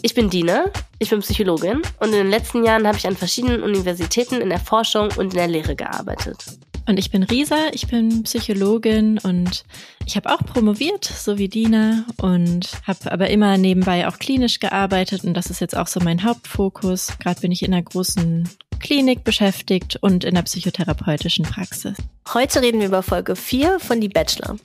[0.00, 0.66] Ich bin Dina,
[1.00, 4.60] ich bin Psychologin und in den letzten Jahren habe ich an verschiedenen Universitäten in der
[4.60, 6.44] Forschung und in der Lehre gearbeitet.
[6.86, 9.64] Und ich bin Risa, ich bin Psychologin und
[10.06, 15.24] ich habe auch promoviert, so wie Dina, und habe aber immer nebenbei auch klinisch gearbeitet
[15.24, 17.18] und das ist jetzt auch so mein Hauptfokus.
[17.18, 21.96] Gerade bin ich in einer großen Klinik beschäftigt und in der psychotherapeutischen Praxis.
[22.32, 24.56] Heute reden wir über Folge 4 von Die Bachelor.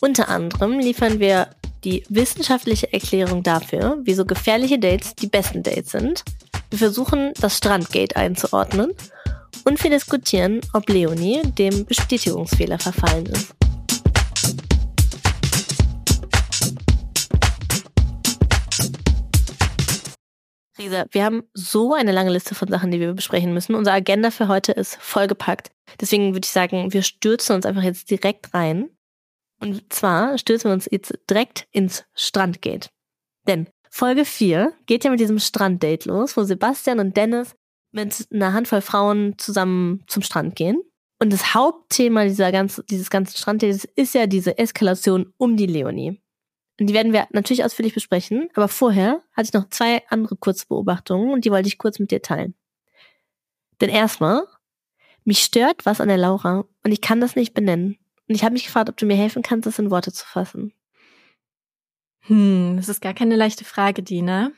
[0.00, 1.48] Unter anderem liefern wir
[1.84, 6.24] die wissenschaftliche Erklärung dafür, wieso gefährliche Dates die besten Dates sind.
[6.70, 8.92] Wir versuchen, das Strandgate einzuordnen
[9.64, 13.54] und wir diskutieren, ob Leonie dem Bestätigungsfehler verfallen ist.
[20.78, 23.74] Risa, wir haben so eine lange Liste von Sachen, die wir besprechen müssen.
[23.74, 25.70] Unsere Agenda für heute ist vollgepackt.
[26.00, 28.90] Deswegen würde ich sagen, wir stürzen uns einfach jetzt direkt rein.
[29.64, 32.90] Und zwar stürzen wir uns jetzt direkt ins Strandgate.
[33.46, 37.54] Denn Folge 4 geht ja mit diesem Stranddate los, wo Sebastian und Dennis
[37.92, 40.82] mit einer Handvoll Frauen zusammen zum Strand gehen.
[41.20, 46.20] Und das Hauptthema dieser ganzen, dieses ganzen Stranddates ist ja diese Eskalation um die Leonie.
[46.80, 51.32] Und die werden wir natürlich ausführlich besprechen, aber vorher hatte ich noch zwei andere Kurzbeobachtungen
[51.32, 52.54] und die wollte ich kurz mit dir teilen.
[53.80, 54.42] Denn erstmal,
[55.24, 57.96] mich stört was an der Laura und ich kann das nicht benennen.
[58.28, 60.72] Und ich habe mich gefragt, ob du mir helfen kannst, das in Worte zu fassen.
[62.20, 64.50] Hm, das ist gar keine leichte Frage, Dina.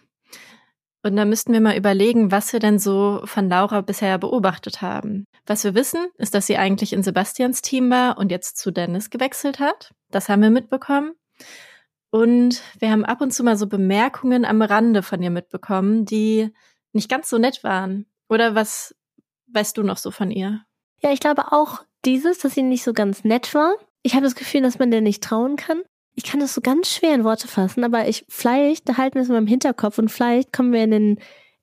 [1.02, 5.26] Und da müssten wir mal überlegen, was wir denn so von Laura bisher beobachtet haben.
[5.46, 9.10] Was wir wissen, ist, dass sie eigentlich in Sebastians Team war und jetzt zu Dennis
[9.10, 9.92] gewechselt hat.
[10.10, 11.12] Das haben wir mitbekommen.
[12.10, 16.52] Und wir haben ab und zu mal so Bemerkungen am Rande von ihr mitbekommen, die
[16.92, 18.06] nicht ganz so nett waren.
[18.28, 18.96] Oder was
[19.52, 20.62] weißt du noch so von ihr?
[21.02, 23.74] Ja, ich glaube auch dieses, dass sie nicht so ganz nett war.
[24.02, 25.82] Ich habe das Gefühl, dass man der nicht trauen kann.
[26.14, 29.28] Ich kann das so ganz schwer in Worte fassen, aber ich vielleicht halten wir es
[29.28, 31.08] mal im Hinterkopf und vielleicht kommen wir in den,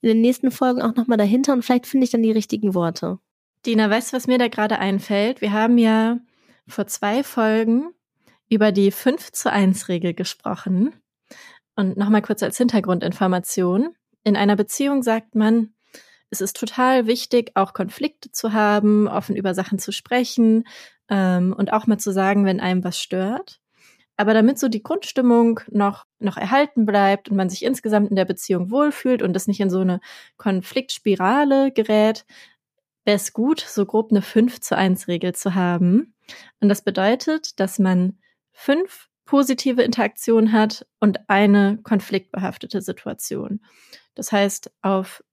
[0.01, 3.17] in den nächsten Folgen auch nochmal dahinter und vielleicht finde ich dann die richtigen Worte.
[3.65, 5.41] Dina, weißt du, was mir da gerade einfällt?
[5.41, 6.19] Wir haben ja
[6.67, 7.93] vor zwei Folgen
[8.49, 10.93] über die 5 zu 1 Regel gesprochen.
[11.75, 13.95] Und nochmal kurz als Hintergrundinformation.
[14.23, 15.73] In einer Beziehung sagt man,
[16.33, 20.65] es ist total wichtig, auch Konflikte zu haben, offen über Sachen zu sprechen
[21.09, 23.61] ähm, und auch mal zu sagen, wenn einem was stört.
[24.17, 28.25] Aber damit so die Grundstimmung noch, noch erhalten bleibt und man sich insgesamt in der
[28.25, 29.99] Beziehung wohlfühlt und es nicht in so eine
[30.37, 32.25] Konfliktspirale gerät,
[33.05, 36.15] wäre es gut, so grob eine 5 zu 1 Regel zu haben.
[36.59, 38.17] Und das bedeutet, dass man
[38.51, 43.61] fünf positive Interaktionen hat und eine konfliktbehaftete Situation.
[44.15, 45.23] Das heißt, auf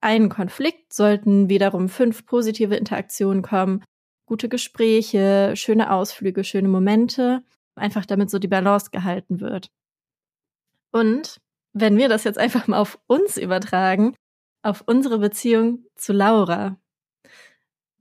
[0.00, 3.84] einen Konflikt sollten wiederum fünf positive Interaktionen kommen,
[4.26, 7.42] gute Gespräche, schöne Ausflüge, schöne Momente,
[7.74, 9.70] einfach damit so die Balance gehalten wird.
[10.92, 11.40] Und
[11.72, 14.14] wenn wir das jetzt einfach mal auf uns übertragen,
[14.62, 16.78] auf unsere Beziehung zu Laura,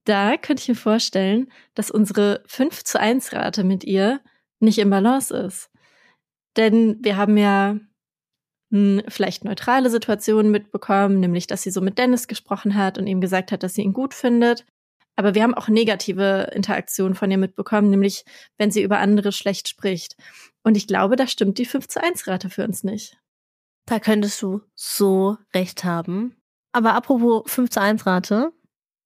[0.06, 4.22] da könnte ich mir vorstellen, dass unsere 5 zu 1 Rate mit ihr
[4.60, 5.70] nicht im Balance ist.
[6.56, 7.78] Denn wir haben ja
[8.70, 13.52] vielleicht neutrale Situationen mitbekommen, nämlich dass sie so mit Dennis gesprochen hat und ihm gesagt
[13.52, 14.66] hat, dass sie ihn gut findet.
[15.16, 18.24] Aber wir haben auch negative Interaktionen von ihr mitbekommen, nämlich
[18.58, 20.16] wenn sie über andere schlecht spricht.
[20.64, 23.18] Und ich glaube, da stimmt die 5 zu 1 Rate für uns nicht.
[23.86, 26.36] Da könntest du so recht haben.
[26.74, 28.52] Aber apropos 5 zu 1 Rate,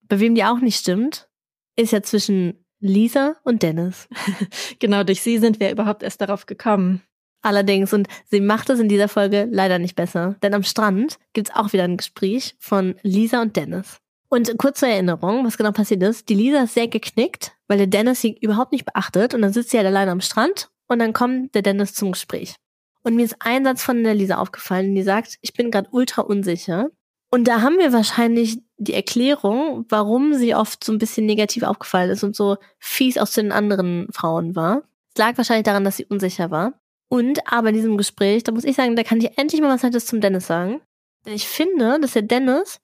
[0.01, 1.29] bei wem die auch nicht stimmt,
[1.77, 4.09] ist ja zwischen Lisa und Dennis.
[4.79, 7.03] genau, durch sie sind wir überhaupt erst darauf gekommen.
[7.41, 10.35] Allerdings, und sie macht es in dieser Folge leider nicht besser.
[10.43, 13.97] Denn am Strand gibt's auch wieder ein Gespräch von Lisa und Dennis.
[14.29, 16.29] Und kurz zur Erinnerung, was genau passiert ist.
[16.29, 19.33] Die Lisa ist sehr geknickt, weil der Dennis sie überhaupt nicht beachtet.
[19.33, 22.55] Und dann sitzt sie halt alleine am Strand und dann kommt der Dennis zum Gespräch.
[23.03, 26.21] Und mir ist ein Satz von der Lisa aufgefallen, die sagt, ich bin gerade ultra
[26.21, 26.89] unsicher.
[27.31, 32.09] Und da haben wir wahrscheinlich die Erklärung, warum sie oft so ein bisschen negativ aufgefallen
[32.09, 34.83] ist und so fies aus den anderen Frauen war.
[35.13, 36.80] Es lag wahrscheinlich daran, dass sie unsicher war.
[37.11, 39.83] Und aber in diesem Gespräch, da muss ich sagen, da kann ich endlich mal was
[39.83, 40.79] Nettes zum Dennis sagen.
[41.25, 42.79] Denn ich finde, dass der Dennis,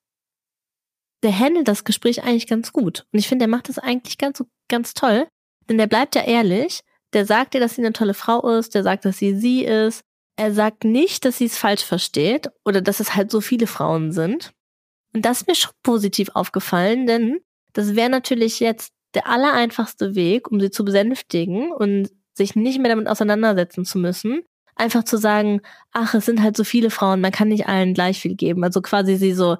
[1.24, 3.06] der handelt das Gespräch eigentlich ganz gut.
[3.13, 5.29] Und ich finde, der macht das eigentlich ganz, ganz toll.
[5.69, 6.81] Denn der bleibt ja ehrlich.
[7.13, 8.75] Der sagt dir, dass sie eine tolle Frau ist.
[8.75, 10.01] Der sagt, dass sie sie ist.
[10.35, 14.12] Er sagt nicht, dass sie es falsch versteht oder dass es halt so viele Frauen
[14.12, 14.51] sind.
[15.13, 17.39] Und das ist mir schon positiv aufgefallen, denn
[17.71, 22.89] Das wäre natürlich jetzt der allereinfachste Weg, um sie zu besänftigen und sich nicht mehr
[22.89, 24.44] damit auseinandersetzen zu müssen.
[24.75, 25.62] Einfach zu sagen,
[25.92, 28.63] ach, es sind halt so viele Frauen, man kann nicht allen gleich viel geben.
[28.63, 29.57] Also quasi sie so,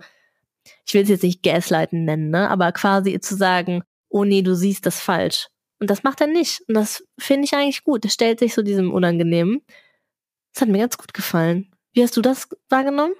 [0.85, 4.56] ich will es jetzt nicht gaslighten nennen, ne, aber quasi zu sagen, oh nee, du
[4.56, 5.47] siehst das falsch.
[5.79, 6.62] Und das macht er nicht.
[6.68, 8.03] Und das finde ich eigentlich gut.
[8.06, 9.62] Er stellt sich so diesem Unangenehmen.
[10.53, 11.71] Das hat mir ganz gut gefallen.
[11.94, 13.13] Wie hast du das wahrgenommen?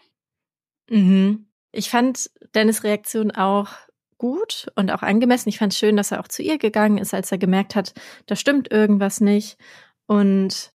[0.90, 1.48] Mhm.
[1.72, 3.70] Ich fand Dennis Reaktion auch
[4.18, 5.50] gut und auch angemessen.
[5.50, 7.94] Ich fand es schön, dass er auch zu ihr gegangen ist, als er gemerkt hat,
[8.26, 9.58] da stimmt irgendwas nicht.
[10.08, 10.72] Und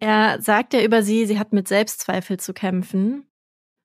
[0.00, 3.26] er sagt ja über sie, sie hat mit Selbstzweifel zu kämpfen,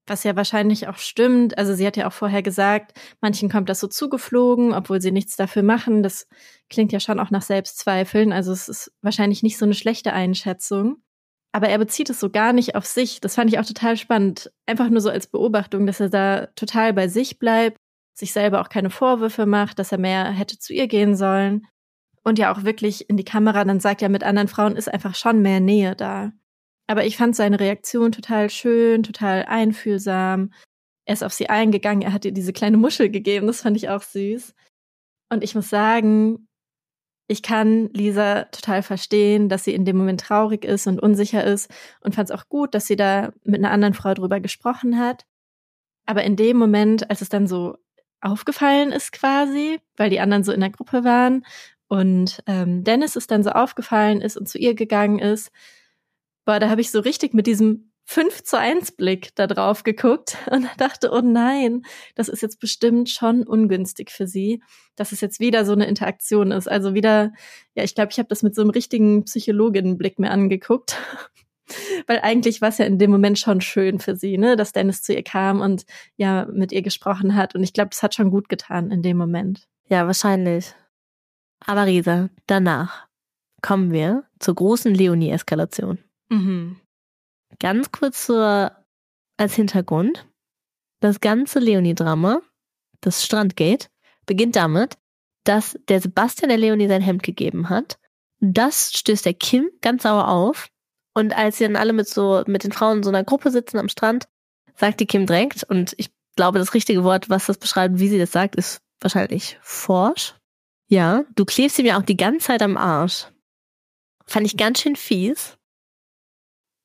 [0.08, 1.58] was ja wahrscheinlich auch stimmt.
[1.58, 5.36] Also sie hat ja auch vorher gesagt, manchen kommt das so zugeflogen, obwohl sie nichts
[5.36, 6.02] dafür machen.
[6.02, 6.28] Das
[6.70, 8.34] klingt ja schon auch nach Selbstzweifeln.
[8.34, 11.04] Also es ist wahrscheinlich nicht so eine schlechte Einschätzung.
[11.52, 13.22] Aber er bezieht es so gar nicht auf sich.
[13.22, 14.52] Das fand ich auch total spannend.
[14.66, 17.80] Einfach nur so als Beobachtung, dass er da total bei sich bleibt
[18.18, 21.68] sich selber auch keine Vorwürfe macht, dass er mehr hätte zu ihr gehen sollen.
[22.24, 25.16] Und ja auch wirklich in die Kamera dann sagt, ja, mit anderen Frauen ist einfach
[25.16, 26.32] schon mehr Nähe da.
[26.88, 30.52] Aber ich fand seine Reaktion total schön, total einfühlsam.
[31.06, 33.90] Er ist auf sie eingegangen, er hat ihr diese kleine Muschel gegeben, das fand ich
[33.90, 34.56] auch süß.
[35.30, 36.48] Und ich muss sagen,
[37.28, 41.70] ich kann Lisa total verstehen, dass sie in dem Moment traurig ist und unsicher ist
[42.02, 45.26] und fand es auch gut, dass sie da mit einer anderen Frau drüber gesprochen hat.
[46.06, 47.78] Aber in dem Moment, als es dann so
[48.22, 51.46] aufgefallen ist quasi, weil die anderen so in der Gruppe waren.
[51.88, 55.52] Und ähm, Dennis ist dann so aufgefallen ist und zu ihr gegangen ist.
[56.46, 60.38] Boah, da habe ich so richtig mit diesem 5 zu 1 Blick da drauf geguckt
[60.52, 61.84] und dachte, oh nein,
[62.16, 64.62] das ist jetzt bestimmt schon ungünstig für sie,
[64.96, 66.70] dass es jetzt wieder so eine Interaktion ist.
[66.70, 67.34] Also wieder,
[67.76, 70.98] ja, ich glaube, ich habe das mit so einem richtigen Psychologinnenblick mir angeguckt
[72.08, 75.02] weil eigentlich war es ja in dem Moment schon schön für sie, ne, dass Dennis
[75.02, 75.86] zu ihr kam und
[76.16, 77.56] ja mit ihr gesprochen hat.
[77.56, 79.68] Und ich glaube, das hat schon gut getan in dem Moment.
[79.90, 80.74] Ja, wahrscheinlich.
[81.66, 83.08] Aber Risa, danach
[83.62, 86.00] kommen wir zur großen Leonie-Eskalation.
[86.30, 86.80] Mhm.
[87.60, 88.72] Ganz kurz zur,
[89.38, 90.28] als Hintergrund.
[91.00, 92.42] Das ganze Leonie-Drama,
[93.02, 93.90] das Strandgate,
[94.26, 94.98] beginnt damit,
[95.44, 97.98] dass der Sebastian der Leonie sein Hemd gegeben hat.
[98.40, 100.70] Das stößt der Kim ganz sauer auf
[101.18, 103.80] und als sie dann alle mit so, mit den Frauen in so einer Gruppe sitzen
[103.80, 104.28] am Strand,
[104.76, 108.20] sagt die Kim direkt, und ich glaube, das richtige Wort, was das beschreibt, wie sie
[108.20, 110.36] das sagt, ist wahrscheinlich forsch.
[110.88, 113.26] Ja, du klebst ihm ja auch die ganze Zeit am Arsch.
[114.28, 115.58] Fand ich ganz schön fies.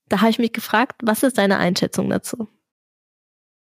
[0.08, 2.48] Da habe ich mich gefragt, was ist deine Einschätzung dazu?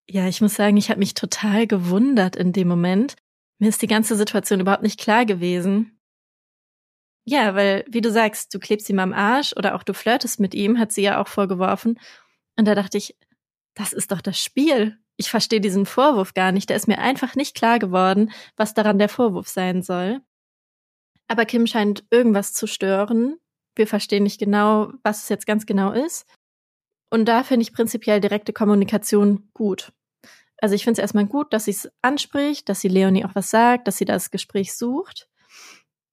[0.09, 3.17] Ja, ich muss sagen, ich habe mich total gewundert in dem Moment.
[3.59, 5.94] Mir ist die ganze Situation überhaupt nicht klar gewesen.
[7.26, 10.55] Ja, weil, wie du sagst, du klebst ihm am Arsch oder auch du flirtest mit
[10.55, 11.99] ihm, hat sie ja auch vorgeworfen.
[12.56, 13.17] Und da dachte ich,
[13.75, 14.99] das ist doch das Spiel.
[15.17, 16.71] Ich verstehe diesen Vorwurf gar nicht.
[16.71, 20.21] Da ist mir einfach nicht klar geworden, was daran der Vorwurf sein soll.
[21.29, 23.37] Aber Kim scheint irgendwas zu stören.
[23.75, 26.27] Wir verstehen nicht genau, was es jetzt ganz genau ist.
[27.11, 29.93] Und da finde ich prinzipiell direkte Kommunikation gut.
[30.59, 33.50] Also ich finde es erstmal gut, dass sie es anspricht, dass sie Leonie auch was
[33.50, 35.29] sagt, dass sie das Gespräch sucht.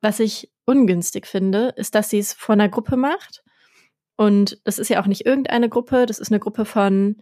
[0.02, 3.44] Was ich ungünstig finde, ist, dass sie es vor einer Gruppe macht.
[4.18, 7.22] Und das ist ja auch nicht irgendeine Gruppe, das ist eine Gruppe von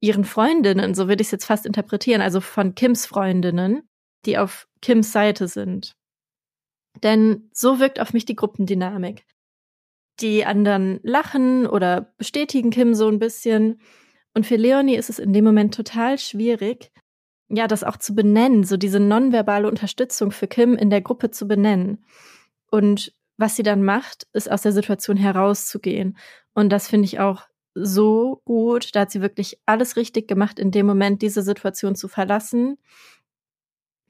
[0.00, 3.88] ihren Freundinnen, so würde ich es jetzt fast interpretieren, also von Kims Freundinnen,
[4.26, 5.96] die auf Kims Seite sind.
[7.02, 9.24] Denn so wirkt auf mich die Gruppendynamik.
[10.20, 13.80] Die anderen lachen oder bestätigen Kim so ein bisschen.
[14.34, 16.90] Und für Leonie ist es in dem Moment total schwierig,
[17.48, 21.46] ja, das auch zu benennen, so diese nonverbale Unterstützung für Kim in der Gruppe zu
[21.46, 22.04] benennen.
[22.70, 26.16] Und was sie dann macht, ist aus der Situation herauszugehen.
[26.54, 27.42] Und das finde ich auch
[27.74, 28.94] so gut.
[28.94, 32.78] Da hat sie wirklich alles richtig gemacht, in dem Moment diese Situation zu verlassen.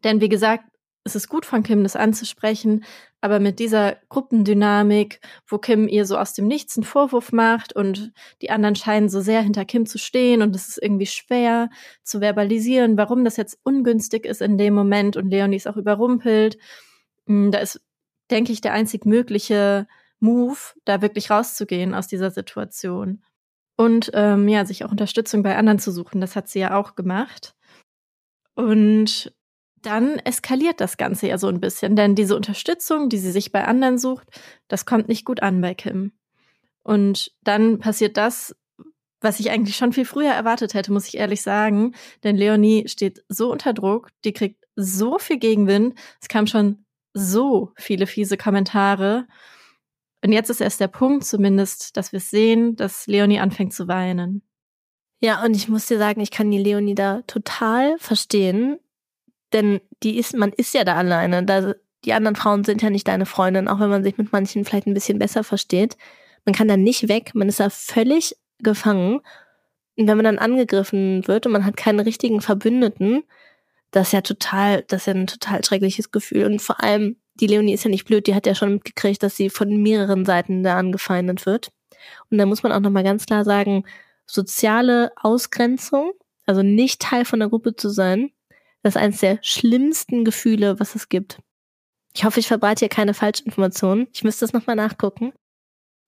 [0.05, 0.64] Denn wie gesagt,
[1.07, 2.85] es ist gut von Kim, das anzusprechen,
[3.21, 8.13] aber mit dieser Gruppendynamik, wo Kim ihr so aus dem Nichts einen Vorwurf macht und
[8.43, 11.71] die anderen scheinen so sehr hinter Kim zu stehen und es ist irgendwie schwer
[12.03, 16.59] zu verbalisieren, warum das jetzt ungünstig ist in dem Moment und Leonie ist auch überrumpelt.
[17.27, 17.81] Hm, da ist,
[18.31, 19.87] denke ich, der einzig mögliche
[20.21, 23.23] Move, da wirklich rauszugehen aus dieser Situation.
[23.77, 26.21] Und ähm, ja, sich auch Unterstützung bei anderen zu suchen.
[26.21, 27.55] Das hat sie ja auch gemacht.
[28.55, 29.35] Und
[29.83, 33.64] dann eskaliert das Ganze ja so ein bisschen, denn diese Unterstützung, die sie sich bei
[33.64, 34.28] anderen sucht,
[34.68, 36.12] das kommt nicht gut an bei Kim.
[36.83, 38.54] Und dann passiert das,
[39.21, 43.25] was ich eigentlich schon viel früher erwartet hätte, muss ich ehrlich sagen, denn Leonie steht
[43.28, 49.26] so unter Druck, die kriegt so viel Gegenwind, es kam schon so viele fiese Kommentare.
[50.23, 54.42] Und jetzt ist erst der Punkt zumindest, dass wir sehen, dass Leonie anfängt zu weinen.
[55.21, 58.78] Ja, und ich muss dir sagen, ich kann die Leonie da total verstehen,
[59.53, 61.45] Denn die ist, man ist ja da alleine.
[61.45, 61.75] Da,
[62.05, 64.87] die anderen Frauen sind ja nicht deine Freundin, auch wenn man sich mit manchen vielleicht
[64.87, 65.97] ein bisschen besser versteht.
[66.45, 69.21] Man kann da nicht weg, man ist da völlig gefangen.
[69.97, 73.25] Und wenn man dann angegriffen wird und man hat keinen richtigen Verbündeten,
[73.91, 76.45] das ist ja total, das ist ja ein total schreckliches Gefühl.
[76.45, 79.37] Und vor allem, die Leonie ist ja nicht blöd, die hat ja schon mitgekriegt, dass
[79.37, 81.71] sie von mehreren Seiten da angefeindet wird.
[82.31, 83.85] Und da muss man auch nochmal ganz klar sagen,
[84.26, 86.12] soziale Ausgrenzung,
[86.45, 88.31] also nicht Teil von der Gruppe zu sein,
[88.87, 91.40] das ist eines der schlimmsten Gefühle, was es gibt.
[92.14, 94.07] Ich hoffe, ich verbreite hier keine Falschinformationen.
[94.12, 95.33] Ich müsste das nochmal nachgucken.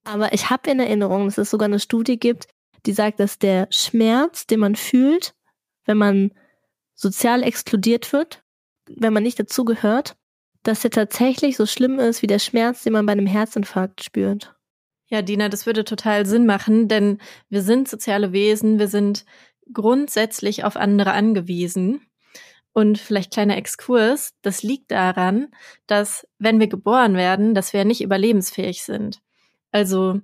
[0.04, 2.46] Aber ich habe in Erinnerung, dass es sogar eine Studie gibt,
[2.86, 5.34] die sagt, dass der Schmerz, den man fühlt,
[5.86, 6.32] wenn man
[6.94, 8.44] sozial exkludiert wird,
[8.88, 10.16] wenn man nicht dazugehört,
[10.62, 14.54] dass der tatsächlich so schlimm ist wie der Schmerz, den man bei einem Herzinfarkt spürt.
[15.08, 17.18] Ja, Dina, das würde total Sinn machen, denn
[17.48, 19.24] wir sind soziale Wesen, wir sind
[19.72, 22.07] grundsätzlich auf andere angewiesen.
[22.78, 25.48] Und vielleicht kleiner Exkurs, das liegt daran,
[25.88, 29.20] dass wenn wir geboren werden, dass wir nicht überlebensfähig sind.
[29.72, 30.20] Also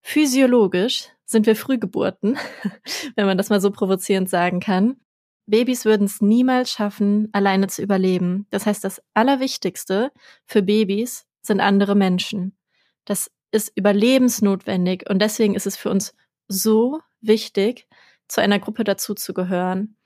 [0.00, 2.38] physiologisch sind wir Frühgeburten,
[3.16, 5.00] wenn man das mal so provozierend sagen kann.
[5.46, 8.46] Babys würden es niemals schaffen, alleine zu überleben.
[8.50, 10.12] Das heißt, das Allerwichtigste
[10.46, 12.56] für Babys sind andere Menschen.
[13.04, 16.14] Das ist überlebensnotwendig und deswegen ist es für uns
[16.46, 17.88] so wichtig,
[18.28, 19.96] zu einer Gruppe dazuzugehören.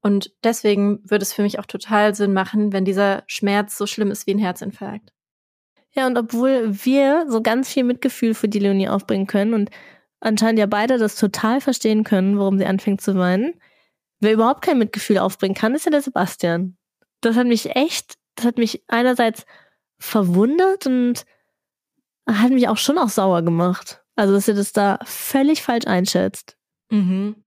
[0.00, 4.10] Und deswegen würde es für mich auch total Sinn machen, wenn dieser Schmerz so schlimm
[4.10, 5.12] ist wie ein Herzinfarkt.
[5.92, 9.70] Ja, und obwohl wir so ganz viel Mitgefühl für die Leonie aufbringen können und
[10.20, 13.54] anscheinend ja beide das total verstehen können, warum sie anfängt zu weinen,
[14.20, 16.76] wer überhaupt kein Mitgefühl aufbringen kann, ist ja der Sebastian.
[17.20, 19.44] Das hat mich echt, das hat mich einerseits
[19.98, 21.24] verwundert und
[22.28, 24.04] hat mich auch schon auch sauer gemacht.
[24.14, 26.56] Also, dass er das da völlig falsch einschätzt.
[26.90, 27.44] Mhm.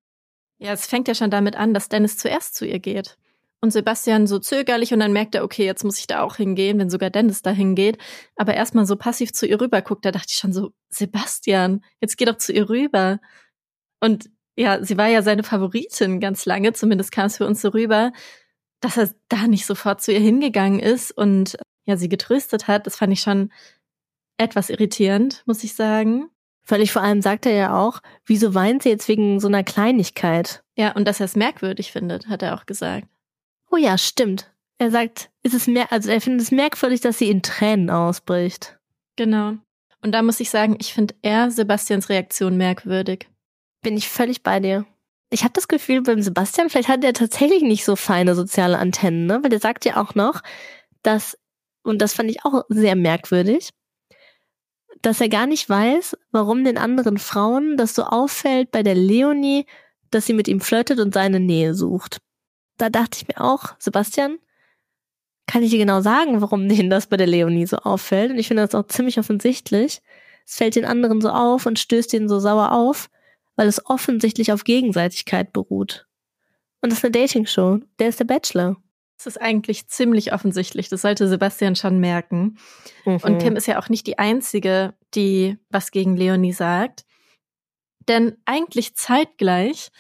[0.62, 3.18] Ja, es fängt ja schon damit an, dass Dennis zuerst zu ihr geht.
[3.62, 6.77] Und Sebastian so zögerlich und dann merkt er, okay, jetzt muss ich da auch hingehen,
[6.77, 7.98] wenn sogar Dennis da hingeht.
[8.36, 12.15] Aber erstmal so passiv zu ihr rüber guckt, da dachte ich schon so, Sebastian, jetzt
[12.18, 13.20] geh doch zu ihr rüber.
[14.00, 17.70] Und ja, sie war ja seine Favoritin ganz lange, zumindest kam es für uns so
[17.70, 18.12] rüber,
[18.82, 22.86] dass er da nicht sofort zu ihr hingegangen ist und ja, sie getröstet hat.
[22.86, 23.51] Das fand ich schon
[24.38, 26.30] etwas irritierend, muss ich sagen.
[26.63, 30.63] Völlig vor allem sagt er ja auch, wieso weint sie jetzt wegen so einer Kleinigkeit?
[30.75, 33.08] Ja, und dass er es merkwürdig findet, hat er auch gesagt.
[33.72, 34.51] Oh ja, stimmt.
[34.77, 38.80] Er sagt, ist es mehr, also er findet es merkwürdig, dass sie in Tränen ausbricht.
[39.15, 39.53] Genau.
[40.01, 43.30] Und da muss ich sagen, ich finde eher Sebastians Reaktion merkwürdig.
[43.82, 44.86] Bin ich völlig bei dir.
[45.30, 49.27] Ich habe das Gefühl, beim Sebastian, vielleicht hat er tatsächlich nicht so feine soziale Antennen,
[49.27, 49.39] ne?
[49.41, 50.41] Weil der sagt ja auch noch,
[51.03, 51.38] dass,
[51.84, 53.70] und das fand ich auch sehr merkwürdig,
[55.01, 59.65] dass er gar nicht weiß, warum den anderen Frauen das so auffällt bei der Leonie,
[60.12, 62.17] dass sie mit ihm flirtet und seine Nähe sucht.
[62.77, 64.38] Da dachte ich mir auch, Sebastian,
[65.48, 68.31] kann ich dir genau sagen, warum denen das bei der Leonie so auffällt.
[68.31, 70.01] Und ich finde das auch ziemlich offensichtlich.
[70.46, 73.10] Es fällt den anderen so auf und stößt ihnen so sauer auf,
[73.55, 76.08] weil es offensichtlich auf Gegenseitigkeit beruht.
[76.81, 77.79] Und das ist eine Dating-Show.
[78.00, 78.77] Der ist der Bachelor.
[79.23, 80.89] Das ist eigentlich ziemlich offensichtlich.
[80.89, 82.57] Das sollte Sebastian schon merken.
[83.05, 83.17] Mhm.
[83.17, 87.05] Und Kim ist ja auch nicht die Einzige, die was gegen Leonie sagt.
[88.07, 89.91] Denn eigentlich zeitgleich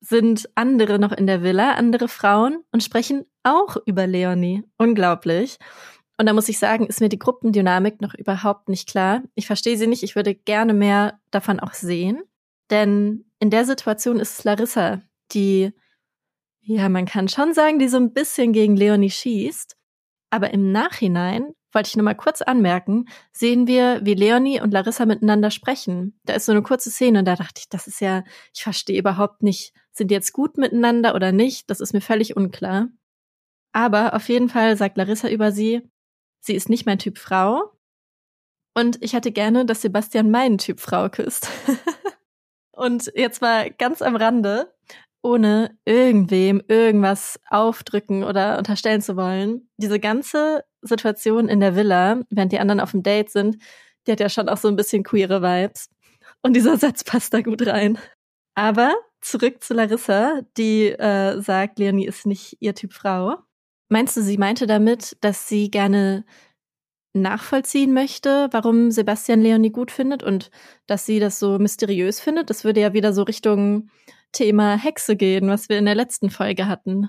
[0.00, 4.64] sind andere noch in der Villa, andere Frauen und sprechen auch über Leonie.
[4.76, 5.56] Unglaublich.
[6.18, 9.22] Und da muss ich sagen, ist mir die Gruppendynamik noch überhaupt nicht klar.
[9.34, 10.02] Ich verstehe sie nicht.
[10.02, 12.22] Ich würde gerne mehr davon auch sehen.
[12.68, 15.00] Denn in der Situation ist es Larissa,
[15.32, 15.72] die
[16.68, 19.76] ja, man kann schon sagen, die so ein bisschen gegen Leonie schießt.
[20.30, 25.06] Aber im Nachhinein, wollte ich nur mal kurz anmerken, sehen wir, wie Leonie und Larissa
[25.06, 26.18] miteinander sprechen.
[26.24, 28.98] Da ist so eine kurze Szene und da dachte ich, das ist ja, ich verstehe
[28.98, 31.70] überhaupt nicht, sind die jetzt gut miteinander oder nicht?
[31.70, 32.88] Das ist mir völlig unklar.
[33.72, 35.88] Aber auf jeden Fall sagt Larissa über sie,
[36.40, 37.78] sie ist nicht mein Typ Frau.
[38.74, 41.48] Und ich hätte gerne, dass Sebastian meinen Typ Frau küsst.
[42.72, 44.74] und jetzt mal ganz am Rande
[45.26, 49.68] ohne irgendwem irgendwas aufdrücken oder unterstellen zu wollen.
[49.76, 53.56] Diese ganze Situation in der Villa, während die anderen auf dem Date sind,
[54.06, 55.90] die hat ja schon auch so ein bisschen queere Vibes.
[56.42, 57.98] Und dieser Satz passt da gut rein.
[58.54, 63.36] Aber zurück zu Larissa, die äh, sagt, Leonie ist nicht ihr Typ Frau.
[63.88, 66.24] Meinst du, sie meinte damit, dass sie gerne
[67.14, 70.50] nachvollziehen möchte, warum Sebastian Leonie gut findet und
[70.86, 72.48] dass sie das so mysteriös findet?
[72.48, 73.90] Das würde ja wieder so Richtung
[74.32, 77.08] Thema Hexe gehen, was wir in der letzten Folge hatten.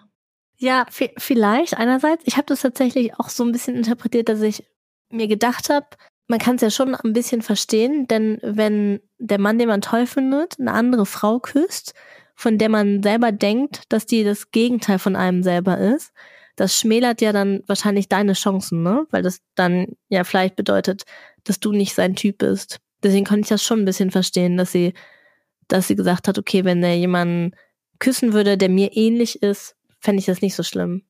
[0.58, 2.24] Ja, vielleicht einerseits.
[2.26, 4.64] Ich habe das tatsächlich auch so ein bisschen interpretiert, dass ich
[5.10, 5.86] mir gedacht habe,
[6.28, 10.08] man kann es ja schon ein bisschen verstehen, denn wenn der Mann, den man toll
[10.08, 11.94] findet, eine andere Frau küsst,
[12.36, 16.12] von der man selber denkt, dass die das Gegenteil von einem selber ist,
[16.56, 19.06] das schmälert ja dann wahrscheinlich deine Chancen, ne?
[19.12, 21.04] Weil das dann ja vielleicht bedeutet,
[21.44, 22.80] dass du nicht sein Typ bist.
[23.04, 24.94] Deswegen konnte ich das schon ein bisschen verstehen, dass sie,
[25.68, 27.56] dass sie gesagt hat, okay, wenn er jemanden
[28.00, 31.04] küssen würde, der mir ähnlich ist, fände ich das nicht so schlimm.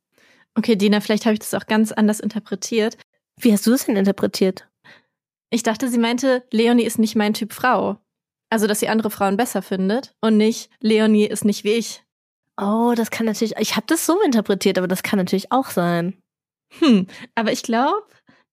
[0.56, 2.98] Okay, Dina, vielleicht habe ich das auch ganz anders interpretiert.
[3.40, 4.68] Wie hast du es denn interpretiert?
[5.50, 7.98] Ich dachte, sie meinte, Leonie ist nicht mein Typ Frau.
[8.50, 12.04] Also, dass sie andere Frauen besser findet und nicht, Leonie ist nicht wie ich.
[12.60, 16.18] Oh, das kann natürlich, ich habe das so interpretiert, aber das kann natürlich auch sein.
[16.80, 18.08] Hm, aber ich glaube,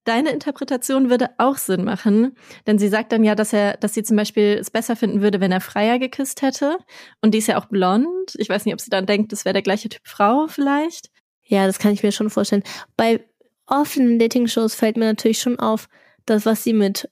[0.05, 4.03] deine Interpretation würde auch Sinn machen, denn sie sagt dann ja, dass er, dass sie
[4.03, 6.79] zum Beispiel es besser finden würde, wenn er Freier geküsst hätte.
[7.21, 8.35] Und die ist ja auch blond.
[8.37, 11.11] Ich weiß nicht, ob sie dann denkt, das wäre der gleiche Typ Frau vielleicht.
[11.47, 12.63] Ja, das kann ich mir schon vorstellen.
[12.97, 13.25] Bei
[13.67, 15.89] offenen Dating-Shows fällt mir natürlich schon auf,
[16.27, 17.09] dass was sie mit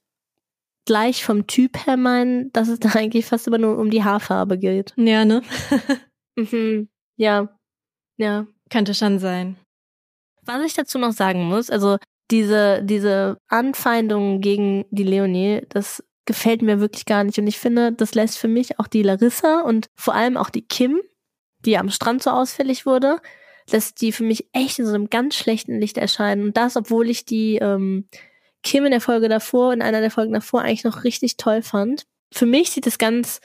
[0.84, 4.58] gleich vom Typ her meinen, dass es da eigentlich fast immer nur um die Haarfarbe
[4.58, 4.94] geht.
[4.96, 5.42] Ja, ne?
[6.36, 6.88] mhm.
[7.16, 7.48] Ja.
[8.16, 8.46] Ja.
[8.70, 9.56] Könnte schon sein.
[10.44, 11.98] Was ich dazu noch sagen muss, also
[12.32, 17.38] diese, diese Anfeindungen gegen die Leonie, das gefällt mir wirklich gar nicht.
[17.38, 20.66] Und ich finde, das lässt für mich auch die Larissa und vor allem auch die
[20.66, 21.00] Kim,
[21.60, 23.20] die am Strand so ausfällig wurde,
[23.70, 26.44] lässt die für mich echt in so einem ganz schlechten Licht erscheinen.
[26.44, 28.08] Und das, obwohl ich die ähm,
[28.62, 32.06] Kim in der Folge davor, in einer der Folgen davor eigentlich noch richtig toll fand.
[32.32, 33.40] Für mich sieht es ganz,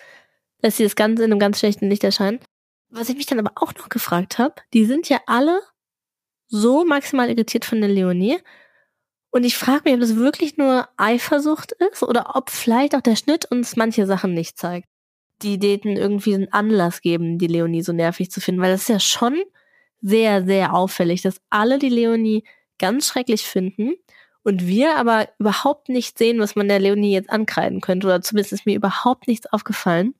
[0.61, 2.39] lässt sie das Ganze in einem ganz schlechten Licht erscheinen.
[2.89, 5.59] Was ich mich dann aber auch noch gefragt habe, die sind ja alle
[6.47, 8.37] so maximal irritiert von der Leonie.
[9.37, 13.15] Und ich frage mich, ob das wirklich nur Eifersucht ist oder ob vielleicht auch der
[13.15, 14.89] Schnitt uns manche Sachen nicht zeigt.
[15.43, 18.89] Die Daten irgendwie einen Anlass geben, die Leonie so nervig zu finden, weil das ist
[18.89, 19.39] ja schon
[20.01, 22.45] sehr, sehr auffällig, dass alle die Leonie
[22.79, 23.93] ganz schrecklich finden
[24.41, 28.53] und wir aber überhaupt nicht sehen, was man der Leonie jetzt ankreiden könnte oder zumindest
[28.53, 30.15] ist mir überhaupt nichts aufgefallen.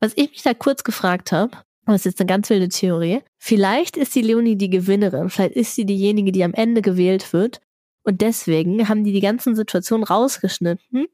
[0.00, 1.50] Was ich mich da kurz gefragt habe,
[1.84, 5.74] das ist jetzt eine ganz wilde Theorie, vielleicht ist die Leonie die Gewinnerin, vielleicht ist
[5.74, 7.60] sie diejenige, die am Ende gewählt wird
[8.08, 11.08] und deswegen haben die die ganzen Situationen rausgeschnitten,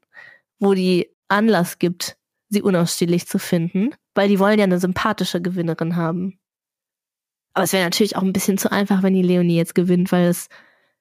[0.61, 2.17] wo die Anlass gibt,
[2.51, 6.39] sie unausstehlich zu finden, weil die wollen ja eine sympathische Gewinnerin haben.
[7.53, 10.29] Aber es wäre natürlich auch ein bisschen zu einfach, wenn die Leonie jetzt gewinnt, weil
[10.29, 10.47] es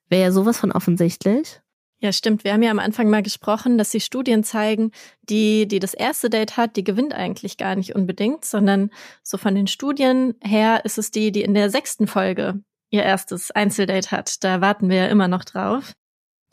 [0.09, 1.61] wäre ja sowas von offensichtlich.
[1.99, 2.43] Ja, stimmt.
[2.43, 4.89] Wir haben ja am Anfang mal gesprochen, dass die Studien zeigen,
[5.21, 8.89] die, die das erste Date hat, die gewinnt eigentlich gar nicht unbedingt, sondern
[9.21, 13.49] so von den Studien her ist es die, die in der sechsten Folge ihr erstes
[13.51, 14.43] Einzeldate hat.
[14.43, 15.93] Da warten wir ja immer noch drauf.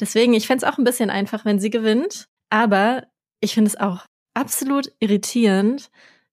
[0.01, 2.29] Deswegen, ich fände es auch ein bisschen einfach, wenn sie gewinnt.
[2.49, 3.05] Aber
[3.41, 5.91] ich finde es auch absolut irritierend,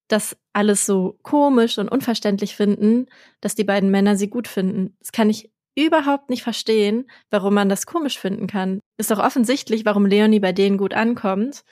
[0.08, 3.08] dass alles so komisch und unverständlich finden,
[3.42, 4.96] dass die beiden Männer sie gut finden.
[5.00, 8.80] Das kann ich überhaupt nicht verstehen, warum man das komisch finden kann.
[8.98, 11.64] Ist doch offensichtlich, warum Leonie bei denen gut ankommt.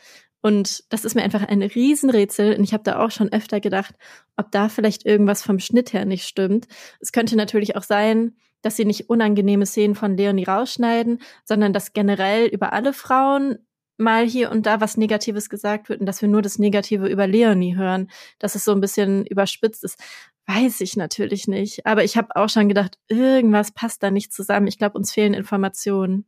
[0.45, 2.55] Und das ist mir einfach ein Riesenrätsel.
[2.55, 3.95] Und ich habe da auch schon öfter gedacht,
[4.37, 6.67] ob da vielleicht irgendwas vom Schnitt her nicht stimmt.
[6.99, 11.93] Es könnte natürlich auch sein, dass sie nicht unangenehme Szenen von Leonie rausschneiden, sondern dass
[11.93, 13.57] generell über alle Frauen
[13.97, 17.25] mal hier und da was Negatives gesagt wird und dass wir nur das Negative über
[17.25, 19.99] Leonie hören, dass es so ein bisschen überspitzt ist.
[20.45, 21.87] Weiß ich natürlich nicht.
[21.87, 24.67] Aber ich habe auch schon gedacht, irgendwas passt da nicht zusammen.
[24.67, 26.27] Ich glaube, uns fehlen Informationen.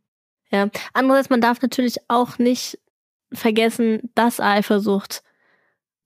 [0.50, 2.80] Ja, andererseits, man darf natürlich auch nicht
[3.34, 5.24] vergessen, dass Eifersucht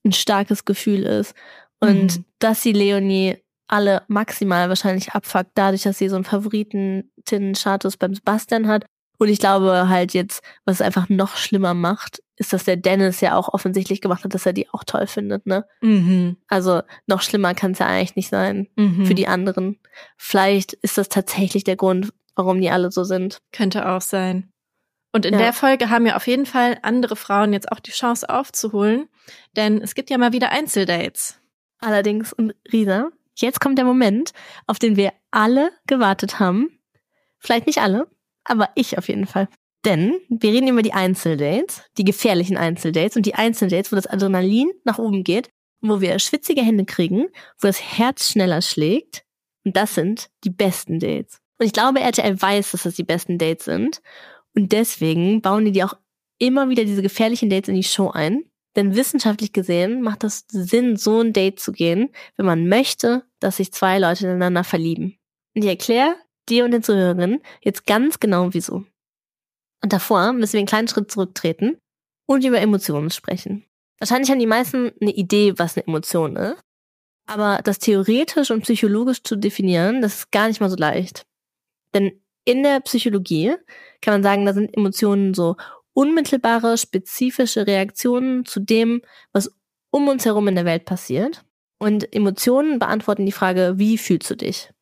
[0.04, 1.34] ein starkes Gefühl ist
[1.80, 2.24] und mhm.
[2.38, 3.36] dass die Leonie
[3.68, 8.84] alle maximal wahrscheinlich abfuckt, dadurch, dass sie so einen Favoriten-Status beim Sebastian hat
[9.22, 13.20] und ich glaube halt jetzt, was es einfach noch schlimmer macht, ist, dass der Dennis
[13.20, 15.64] ja auch offensichtlich gemacht hat, dass er die auch toll findet, ne?
[15.80, 16.38] Mhm.
[16.48, 19.06] Also noch schlimmer kann es ja eigentlich nicht sein mhm.
[19.06, 19.78] für die anderen.
[20.16, 23.38] Vielleicht ist das tatsächlich der Grund, warum die alle so sind.
[23.52, 24.51] Könnte auch sein.
[25.12, 25.40] Und in ja.
[25.40, 29.08] der Folge haben ja auf jeden Fall andere Frauen jetzt auch die Chance aufzuholen,
[29.56, 31.38] denn es gibt ja mal wieder Einzeldates.
[31.80, 34.32] Allerdings, und Risa, jetzt kommt der Moment,
[34.66, 36.78] auf den wir alle gewartet haben.
[37.38, 38.08] Vielleicht nicht alle,
[38.44, 39.48] aber ich auf jeden Fall.
[39.84, 44.70] Denn wir reden über die Einzeldates, die gefährlichen Einzeldates und die Einzeldates, wo das Adrenalin
[44.84, 47.26] nach oben geht und wo wir schwitzige Hände kriegen,
[47.58, 49.24] wo das Herz schneller schlägt.
[49.64, 51.40] Und das sind die besten Dates.
[51.58, 54.02] Und ich glaube, RTL weiß, dass das die besten Dates sind.
[54.54, 55.94] Und deswegen bauen die die auch
[56.38, 58.44] immer wieder diese gefährlichen Dates in die Show ein.
[58.74, 63.58] Denn wissenschaftlich gesehen macht das Sinn, so ein Date zu gehen, wenn man möchte, dass
[63.58, 65.18] sich zwei Leute ineinander verlieben.
[65.54, 66.16] Und ich erkläre
[66.48, 68.84] dir und den Zuhörerinnen jetzt ganz genau wieso.
[69.82, 71.78] Und davor müssen wir einen kleinen Schritt zurücktreten
[72.26, 73.64] und über Emotionen sprechen.
[73.98, 76.62] Wahrscheinlich haben die meisten eine Idee, was eine Emotion ist.
[77.26, 81.24] Aber das theoretisch und psychologisch zu definieren, das ist gar nicht mal so leicht.
[81.94, 83.54] Denn in der Psychologie
[84.02, 85.56] kann man sagen, da sind Emotionen so
[85.94, 89.50] unmittelbare, spezifische Reaktionen zu dem, was
[89.90, 91.44] um uns herum in der Welt passiert.
[91.78, 94.72] Und Emotionen beantworten die Frage, wie fühlst du dich?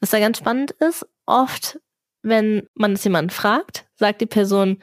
[0.00, 1.80] Was da ganz spannend ist, oft,
[2.22, 4.82] wenn man es jemanden fragt, sagt die Person,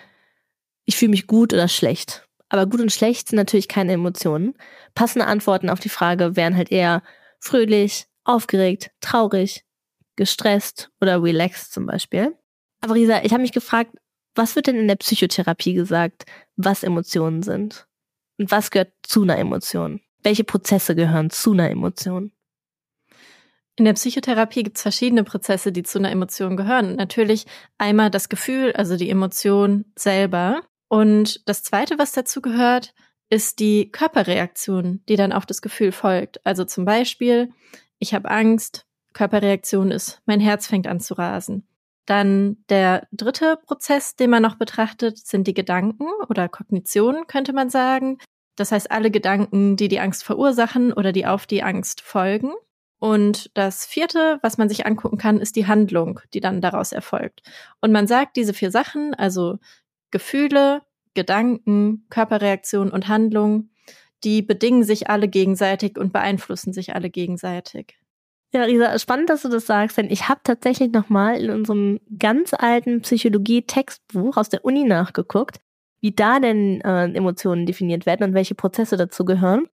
[0.86, 2.28] ich fühle mich gut oder schlecht.
[2.50, 4.54] Aber gut und schlecht sind natürlich keine Emotionen.
[4.96, 7.04] Passende Antworten auf die Frage wären halt eher
[7.40, 9.66] fröhlich, aufgeregt, traurig,
[10.16, 12.36] gestresst oder relaxed zum Beispiel.
[12.82, 13.96] Aber Risa, ich habe mich gefragt,
[14.36, 17.88] was wird denn in der Psychotherapie gesagt, was Emotionen sind?
[18.38, 20.02] Und was gehört zu einer Emotion?
[20.22, 22.32] Welche Prozesse gehören zu einer Emotion?
[23.78, 26.96] In der Psychotherapie gibt es verschiedene Prozesse, die zu einer Emotion gehören.
[26.96, 27.46] Natürlich
[27.78, 30.63] einmal das Gefühl, also die Emotion selber.
[30.88, 32.94] Und das Zweite, was dazu gehört,
[33.30, 36.44] ist die Körperreaktion, die dann auf das Gefühl folgt.
[36.46, 37.52] Also zum Beispiel,
[38.00, 41.68] ich habe Angst, Körperreaktion ist, mein Herz fängt an zu rasen.
[42.08, 47.70] Dann der dritte Prozess, den man noch betrachtet, sind die Gedanken oder Kognitionen, könnte man
[47.70, 48.17] sagen.
[48.56, 52.54] Das heißt, alle Gedanken, die die Angst verursachen oder die auf die Angst folgen.
[52.98, 57.43] Und das vierte, was man sich angucken kann, ist die Handlung, die dann daraus erfolgt.
[57.82, 59.60] Und man sagt diese vier Sachen, also
[60.10, 63.70] Gefühle, Gedanken, Körperreaktion und Handlung,
[64.24, 68.00] die bedingen sich alle gegenseitig und beeinflussen sich alle gegenseitig.
[68.54, 72.54] Ja, Risa, spannend, dass du das sagst, denn ich habe tatsächlich nochmal in unserem ganz
[72.54, 75.60] alten Psychologie-Textbuch aus der Uni nachgeguckt,
[76.00, 79.68] wie da denn äh, Emotionen definiert werden und welche Prozesse dazu gehören.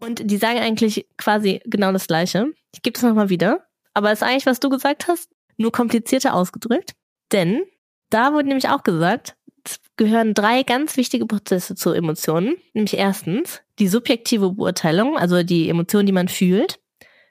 [0.00, 2.52] Und die sagen eigentlich quasi genau das Gleiche.
[2.72, 3.66] Ich gebe es nochmal wieder.
[3.94, 6.92] Aber es ist eigentlich, was du gesagt hast, nur komplizierter ausgedrückt.
[7.32, 7.62] Denn
[8.10, 12.56] da wurde nämlich auch gesagt, es gehören drei ganz wichtige Prozesse zu Emotionen.
[12.74, 16.80] Nämlich erstens die subjektive Beurteilung, also die Emotion, die man fühlt.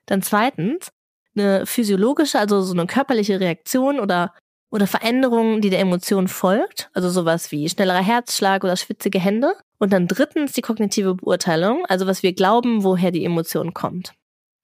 [0.06, 0.92] Dann zweitens
[1.36, 4.34] eine physiologische, also so eine körperliche Reaktion oder,
[4.70, 6.89] oder Veränderung, die der Emotion folgt.
[6.94, 9.56] Also sowas wie schnellerer Herzschlag oder schwitzige Hände.
[9.80, 14.13] Und dann drittens die kognitive Beurteilung, also was wir glauben, woher die Emotion kommt.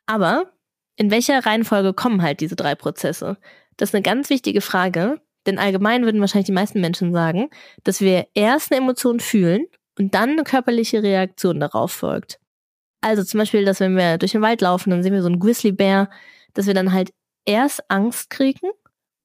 [0.06, 0.52] Aber
[0.96, 3.38] in welcher Reihenfolge kommen halt diese drei Prozesse?
[3.78, 7.50] Das ist eine ganz wichtige Frage, denn allgemein würden wahrscheinlich die meisten Menschen sagen,
[7.84, 9.66] dass wir erst eine Emotion fühlen
[9.98, 12.40] und dann eine körperliche Reaktion darauf folgt.
[13.02, 15.40] Also zum Beispiel, dass wenn wir durch den Wald laufen, dann sehen wir so einen
[15.40, 16.10] Grizzlybär,
[16.54, 17.14] dass wir dann halt
[17.46, 18.70] erst Angst kriegen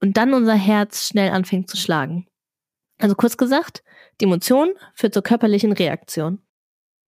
[0.00, 2.26] und dann unser Herz schnell anfängt zu schlagen.
[2.98, 3.82] Also kurz gesagt,
[4.20, 6.38] die Emotion führt zur körperlichen Reaktion.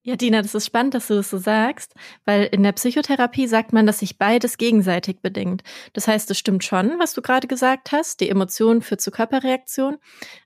[0.02, 1.92] Ja, Dina, das ist spannend, dass du das so sagst,
[2.24, 5.64] weil in der Psychotherapie sagt man, dass sich beides gegenseitig bedingt.
[5.94, 9.98] Das heißt, es stimmt schon, was du gerade gesagt hast, die Emotion führt zu Körperreaktion,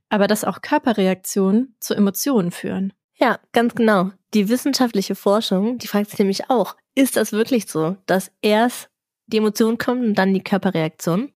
[0.09, 2.95] aber dass auch Körperreaktionen zu Emotionen führen.
[3.21, 4.11] Ja, ganz genau.
[4.33, 8.89] Die wissenschaftliche Forschung, die fragt sich nämlich auch, ist das wirklich so, dass erst
[9.27, 11.33] die Emotion kommt und dann die Körperreaktion?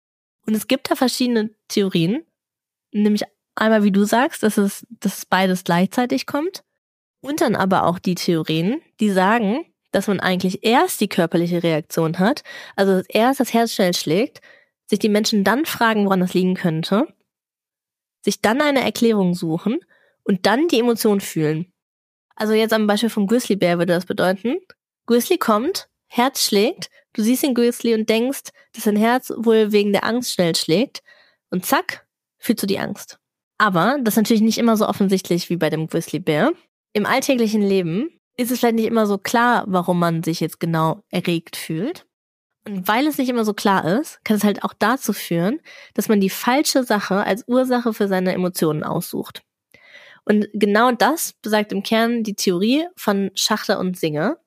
[0.46, 2.24] Und es gibt da verschiedene Theorien,
[2.92, 6.64] nämlich einmal, wie du sagst, dass es, dass beides gleichzeitig kommt.
[7.20, 12.18] Und dann aber auch die Theorien, die sagen, dass man eigentlich erst die körperliche Reaktion
[12.18, 12.42] hat,
[12.76, 14.40] also erst das Herz schnell schlägt,
[14.86, 17.06] sich die Menschen dann fragen, woran das liegen könnte,
[18.22, 19.80] sich dann eine Erklärung suchen
[20.24, 21.73] und dann die Emotion fühlen.
[22.36, 24.56] Also jetzt am Beispiel vom Grizzlybär würde das bedeuten,
[25.06, 29.92] Grizzly kommt, Herz schlägt, du siehst den Grizzly und denkst, dass sein Herz wohl wegen
[29.92, 31.02] der Angst schnell schlägt
[31.50, 32.06] und zack,
[32.38, 33.18] fühlst du die Angst.
[33.58, 36.52] Aber das ist natürlich nicht immer so offensichtlich wie bei dem Grizzlybär
[36.94, 41.02] im alltäglichen Leben ist es vielleicht nicht immer so klar, warum man sich jetzt genau
[41.10, 42.06] erregt fühlt.
[42.66, 45.60] Und weil es nicht immer so klar ist, kann es halt auch dazu führen,
[45.92, 49.42] dass man die falsche Sache als Ursache für seine Emotionen aussucht.
[50.24, 54.38] Und genau das besagt im Kern die Theorie von Schachter und Singer,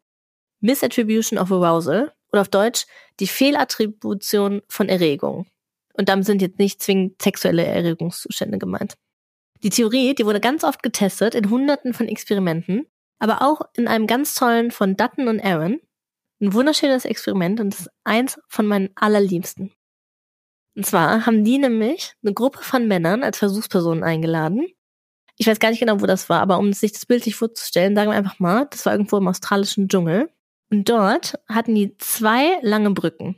[0.59, 2.85] Misattribution of Arousal oder auf Deutsch
[3.19, 5.45] die Fehlattribution von Erregung.
[5.93, 8.95] Und damit sind jetzt nicht zwingend sexuelle Erregungszustände gemeint.
[9.63, 12.85] Die Theorie, die wurde ganz oft getestet in hunderten von Experimenten,
[13.19, 15.79] aber auch in einem ganz tollen von Dutton und Aaron.
[16.39, 19.71] Ein wunderschönes Experiment und das ist eins von meinen allerliebsten.
[20.75, 24.67] Und zwar haben die nämlich eine Gruppe von Männern als Versuchspersonen eingeladen.
[25.37, 28.09] Ich weiß gar nicht genau, wo das war, aber um sich das bildlich vorzustellen, sagen
[28.09, 30.29] wir einfach mal, das war irgendwo im australischen Dschungel.
[30.71, 33.35] Und dort hatten die zwei lange Brücken.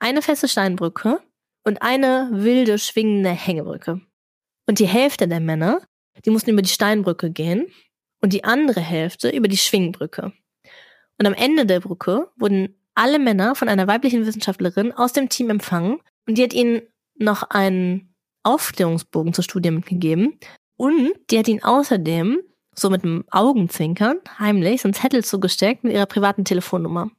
[0.00, 1.20] Eine feste Steinbrücke
[1.64, 4.00] und eine wilde, schwingende Hängebrücke.
[4.66, 5.80] Und die Hälfte der Männer,
[6.24, 7.68] die mussten über die Steinbrücke gehen
[8.20, 10.32] und die andere Hälfte über die Schwingbrücke.
[11.18, 15.50] Und am Ende der Brücke wurden alle Männer von einer weiblichen Wissenschaftlerin aus dem Team
[15.50, 16.82] empfangen und die hat ihnen
[17.14, 20.38] noch einen Aufklärungsbogen zur Studie mitgegeben
[20.76, 22.40] und die hat ihnen außerdem
[22.74, 27.10] so mit einem Augenzwinkern heimlich so einen Zettel zugesteckt mit ihrer privaten Telefonnummer.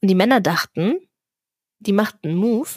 [0.00, 0.98] Und die Männer dachten,
[1.78, 2.68] die machten einen Move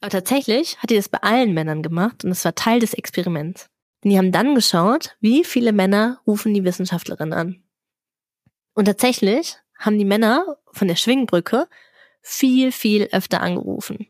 [0.00, 3.68] aber tatsächlich hat die das bei allen Männern gemacht und es war Teil des Experiments.
[4.04, 7.64] Denn die haben dann geschaut, wie viele Männer rufen die Wissenschaftlerin an.
[8.74, 11.66] Und tatsächlich haben die Männer von der Schwingbrücke
[12.20, 14.06] viel, viel öfter angerufen.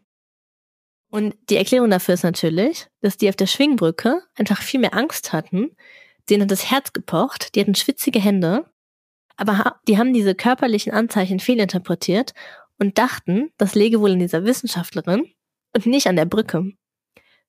[1.11, 5.33] Und die Erklärung dafür ist natürlich, dass die auf der Schwingbrücke einfach viel mehr Angst
[5.33, 5.71] hatten.
[6.29, 8.67] Denen hat das Herz gepocht, die hatten schwitzige Hände,
[9.37, 12.33] aber die haben diese körperlichen Anzeichen fehlinterpretiert
[12.79, 15.33] und dachten, das läge wohl in dieser Wissenschaftlerin
[15.75, 16.73] und nicht an der Brücke.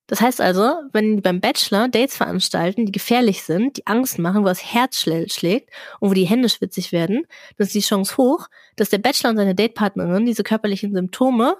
[0.08, 4.44] Das heißt also, wenn die beim Bachelor Dates veranstalten, die gefährlich sind, die Angst machen,
[4.44, 7.26] wo das Herz schlägt und wo die Hände schwitzig werden,
[7.58, 11.58] dann ist die Chance hoch, dass der Bachelor und seine Datepartnerin diese körperlichen Symptome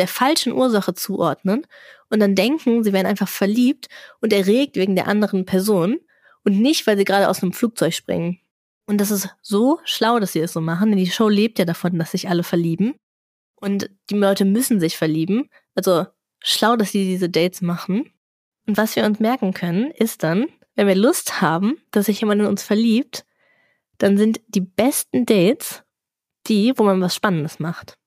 [0.00, 1.66] der falschen Ursache zuordnen
[2.08, 3.88] und dann denken, sie wären einfach verliebt
[4.20, 6.00] und erregt wegen der anderen Person
[6.44, 8.40] und nicht, weil sie gerade aus einem Flugzeug springen.
[8.86, 11.64] Und das ist so schlau, dass sie es so machen, denn die Show lebt ja
[11.64, 12.94] davon, dass sich alle verlieben.
[13.54, 15.48] Und die Leute müssen sich verlieben.
[15.74, 16.06] Also
[16.40, 18.10] schlau, dass sie diese Dates machen.
[18.66, 22.40] Und was wir uns merken können, ist dann, wenn wir Lust haben, dass sich jemand
[22.40, 23.24] in uns verliebt,
[23.98, 25.84] dann sind die besten Dates
[26.46, 27.99] die, wo man was Spannendes macht.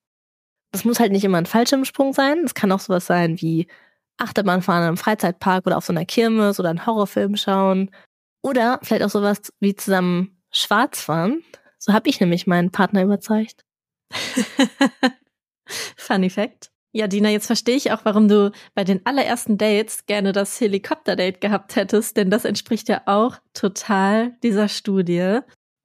[0.74, 2.40] Das muss halt nicht immer ein Fallschirmsprung sein.
[2.44, 3.68] Es kann auch sowas sein wie
[4.18, 7.92] Achterbahn fahren im Freizeitpark oder auf so einer Kirmes oder einen Horrorfilm schauen.
[8.42, 11.44] Oder vielleicht auch sowas wie zusammen schwarz fahren.
[11.78, 13.64] So habe ich nämlich meinen Partner überzeugt.
[15.96, 16.72] Funny Fact.
[16.92, 21.42] Ja, Dina, jetzt verstehe ich auch, warum du bei den allerersten Dates gerne das Helikopter-Date
[21.42, 25.40] gehabt hättest, denn das entspricht ja auch total dieser Studie.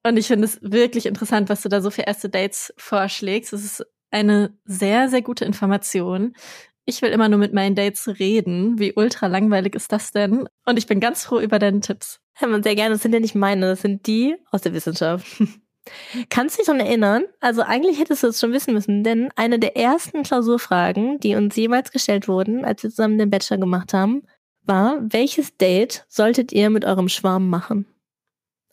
[0.07, 3.53] Und ich finde es wirklich interessant, was du da so für erste Dates vorschlägst.
[3.53, 6.35] Es ist eine sehr, sehr gute Information.
[6.85, 8.79] Ich will immer nur mit meinen Dates reden.
[8.79, 10.49] Wie ultra langweilig ist das denn?
[10.65, 12.21] Und ich bin ganz froh über deine Tipps.
[12.41, 12.95] Ja, man sehr gerne.
[12.95, 15.27] Das sind ja nicht meine, das sind die aus der Wissenschaft.
[16.31, 17.25] Kannst du dich daran erinnern?
[17.41, 21.57] Also eigentlich hättest du es schon wissen müssen, denn eine der ersten Klausurfragen, die uns
[21.57, 24.23] jemals gestellt wurden, als wir zusammen den Bachelor gemacht haben,
[24.65, 27.87] war, welches Date solltet ihr mit eurem Schwarm machen?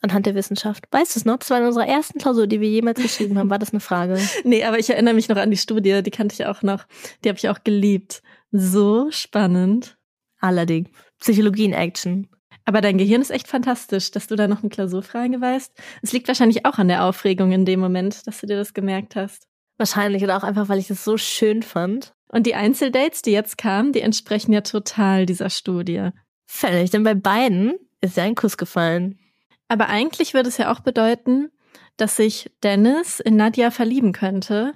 [0.06, 0.86] Anhand der Wissenschaft.
[0.92, 1.38] Weißt du es noch?
[1.38, 3.50] Das war in unserer ersten Klausur, die wir jemals geschrieben haben.
[3.50, 4.18] War das eine Frage?
[4.44, 6.86] nee, aber ich erinnere mich noch an die Studie, die kannte ich auch noch.
[7.24, 8.22] Die habe ich auch geliebt.
[8.52, 9.98] So spannend.
[10.40, 10.90] Allerdings.
[11.20, 12.28] Psychologie in Action.
[12.66, 15.72] Aber dein Gehirn ist echt fantastisch, dass du da noch eine Klausurfrage weißt.
[16.02, 19.16] Es liegt wahrscheinlich auch an der Aufregung in dem Moment, dass du dir das gemerkt
[19.16, 19.48] hast.
[19.78, 22.14] Wahrscheinlich oder auch einfach, weil ich es so schön fand.
[22.28, 26.10] Und die Einzeldates, die jetzt kamen, die entsprechen ja total dieser Studie.
[26.48, 29.20] Völlig, denn bei beiden ist ja ein Kuss gefallen.
[29.68, 31.52] Aber eigentlich würde es ja auch bedeuten,
[31.98, 34.74] dass sich Dennis in Nadja verlieben könnte.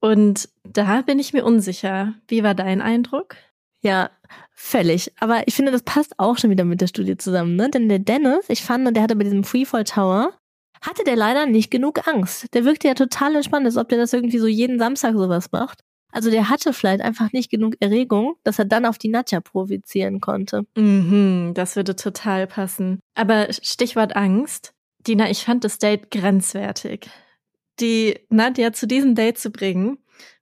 [0.00, 2.14] Und da bin ich mir unsicher.
[2.26, 3.36] Wie war dein Eindruck?
[3.80, 4.10] Ja,
[4.52, 5.12] völlig.
[5.18, 7.70] Aber ich finde, das passt auch schon wieder mit der Studie zusammen, ne?
[7.70, 10.32] Denn der Dennis, ich fand, der hatte bei diesem Freefall Tower,
[10.80, 12.52] hatte der leider nicht genug Angst.
[12.54, 15.84] Der wirkte ja total entspannt, als ob der das irgendwie so jeden Samstag sowas macht.
[16.12, 20.20] Also der hatte vielleicht einfach nicht genug Erregung, dass er dann auf die Nadja provozieren
[20.20, 20.64] konnte.
[20.76, 23.00] Mhm, das würde total passen.
[23.14, 24.74] Aber Stichwort Angst.
[25.06, 27.10] Dina, ich fand das Date grenzwertig.
[27.80, 29.98] Die Nadja zu diesem Date zu bringen,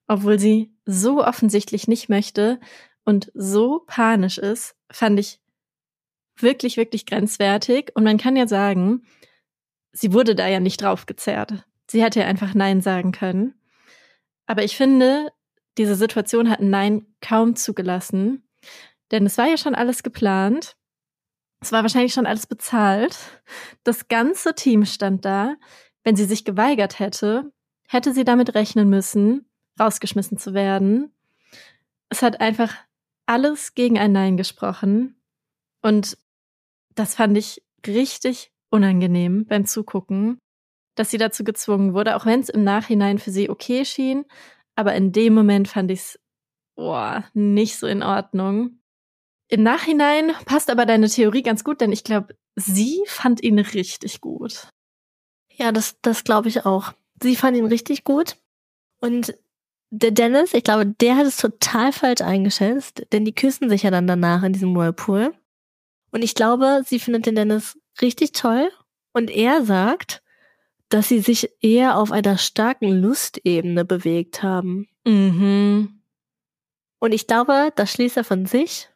[0.06, 2.58] obwohl sie so offensichtlich nicht möchte,
[3.04, 5.40] und so panisch ist, fand ich
[6.36, 7.92] wirklich, wirklich grenzwertig.
[7.94, 9.02] Und man kann ja sagen,
[9.92, 11.64] sie wurde da ja nicht draufgezerrt.
[11.88, 13.54] Sie hätte ja einfach Nein sagen können.
[14.46, 15.32] Aber ich finde,
[15.78, 18.48] diese Situation hat Nein kaum zugelassen.
[19.10, 20.76] Denn es war ja schon alles geplant.
[21.60, 23.16] Es war wahrscheinlich schon alles bezahlt.
[23.84, 25.56] Das ganze Team stand da.
[26.04, 27.52] Wenn sie sich geweigert hätte,
[27.88, 29.46] hätte sie damit rechnen müssen,
[29.78, 31.12] rausgeschmissen zu werden.
[32.08, 32.74] Es hat einfach
[33.26, 35.20] alles gegen ein Nein gesprochen.
[35.82, 36.16] Und
[36.94, 40.38] das fand ich richtig unangenehm beim Zugucken,
[40.94, 44.24] dass sie dazu gezwungen wurde, auch wenn es im Nachhinein für sie okay schien.
[44.80, 46.20] Aber in dem Moment fand ich es
[46.74, 48.80] boah, nicht so in Ordnung.
[49.48, 54.22] Im Nachhinein passt aber deine Theorie ganz gut, denn ich glaube, sie fand ihn richtig
[54.22, 54.68] gut.
[55.52, 56.94] Ja, das, das glaube ich auch.
[57.22, 58.38] Sie fand ihn richtig gut.
[59.02, 59.34] Und
[59.90, 63.90] der Dennis, ich glaube, der hat es total falsch eingeschätzt, denn die küssen sich ja
[63.90, 65.34] dann danach in diesem Whirlpool.
[66.12, 68.70] Und ich glaube, sie findet den Dennis richtig toll
[69.12, 70.22] und er sagt,
[70.90, 74.88] dass sie sich eher auf einer starken Lustebene bewegt haben.
[75.06, 76.02] Mhm.
[76.98, 78.90] Und ich glaube, das schließt er von sich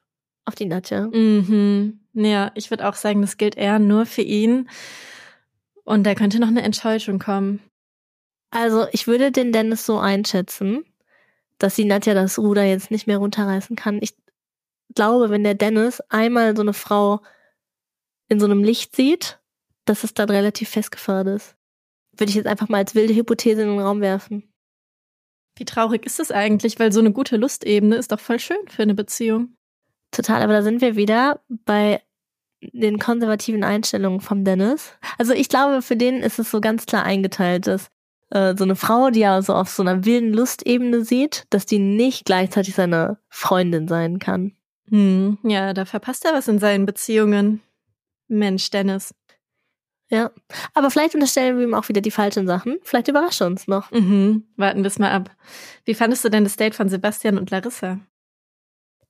[0.44, 1.06] auf die Nadja.
[1.06, 2.00] Mhm.
[2.12, 4.68] Ja, ich würde auch sagen, das gilt eher nur für ihn.
[5.84, 7.60] Und da könnte noch eine Enttäuschung kommen.
[8.50, 10.84] Also ich würde den Dennis so einschätzen,
[11.58, 13.98] dass die Nadja das Ruder jetzt nicht mehr runterreißen kann.
[14.02, 14.14] Ich
[14.94, 17.20] glaube, wenn der Dennis einmal so eine Frau
[18.28, 19.38] in so einem Licht sieht,
[19.84, 21.56] dass es dann relativ festgefahren ist.
[22.16, 24.52] Würde ich jetzt einfach mal als wilde Hypothese in den Raum werfen.
[25.56, 28.82] Wie traurig ist es eigentlich, weil so eine gute Lustebene ist doch voll schön für
[28.82, 29.56] eine Beziehung.
[30.10, 32.02] Total, aber da sind wir wieder bei
[32.72, 34.92] den konservativen Einstellungen vom Dennis.
[35.18, 37.88] Also ich glaube, für den ist es so ganz klar eingeteilt, dass
[38.30, 41.78] äh, so eine Frau, die er so auf so einer wilden Lustebene sieht, dass die
[41.78, 44.56] nicht gleichzeitig seine Freundin sein kann.
[44.88, 47.60] Hm, ja, da verpasst er was in seinen Beziehungen.
[48.28, 49.14] Mensch, Dennis.
[50.14, 50.30] Ja,
[50.74, 52.78] aber vielleicht unterstellen wir ihm auch wieder die falschen Sachen.
[52.84, 53.90] Vielleicht überrascht er uns noch.
[53.90, 54.44] Mhm.
[54.56, 55.28] Warten wir es mal ab.
[55.84, 57.98] Wie fandest du denn das Date von Sebastian und Larissa?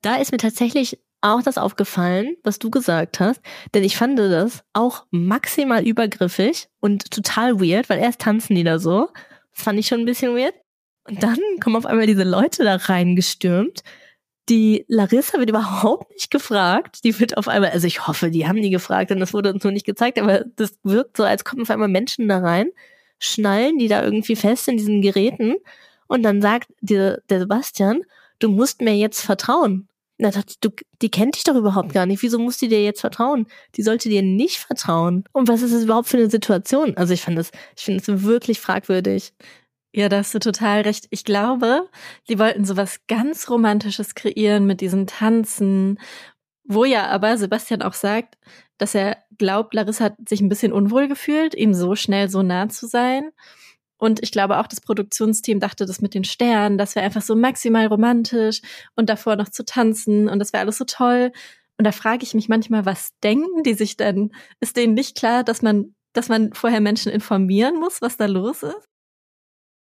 [0.00, 3.42] Da ist mir tatsächlich auch das aufgefallen, was du gesagt hast,
[3.74, 8.78] denn ich fand das auch maximal übergriffig und total weird, weil erst tanzen die da
[8.78, 9.10] so.
[9.54, 10.54] Das fand ich schon ein bisschen weird.
[11.06, 13.82] Und dann kommen auf einmal diese Leute da reingestürmt.
[14.48, 17.04] Die Larissa wird überhaupt nicht gefragt.
[17.04, 19.64] Die wird auf einmal, also ich hoffe, die haben die gefragt, denn das wurde uns
[19.64, 22.70] nur nicht gezeigt, aber das wirkt so, als kommen auf einmal Menschen da rein,
[23.18, 25.54] schnallen die da irgendwie fest in diesen Geräten
[26.06, 28.02] und dann sagt der, der Sebastian,
[28.38, 29.88] du musst mir jetzt vertrauen.
[30.16, 30.30] Na,
[30.60, 30.70] du,
[31.02, 32.22] die kennt dich doch überhaupt gar nicht.
[32.22, 33.46] Wieso muss die dir jetzt vertrauen?
[33.74, 35.24] Die sollte dir nicht vertrauen.
[35.32, 36.96] Und was ist das überhaupt für eine Situation?
[36.96, 39.32] Also ich finde das, ich finde es wirklich fragwürdig.
[39.96, 41.06] Ja, da hast du total recht.
[41.10, 41.88] Ich glaube,
[42.26, 46.00] sie wollten sowas ganz Romantisches kreieren mit diesen Tanzen,
[46.64, 48.36] wo ja aber Sebastian auch sagt,
[48.76, 52.68] dass er glaubt, Larissa hat sich ein bisschen unwohl gefühlt, ihm so schnell so nah
[52.68, 53.30] zu sein.
[53.96, 57.36] Und ich glaube auch, das Produktionsteam dachte, das mit den Sternen, das wäre einfach so
[57.36, 58.62] maximal romantisch
[58.96, 61.30] und davor noch zu tanzen und das wäre alles so toll.
[61.78, 64.32] Und da frage ich mich manchmal, was denken die sich denn?
[64.58, 68.64] Ist denen nicht klar, dass man, dass man vorher Menschen informieren muss, was da los
[68.64, 68.88] ist?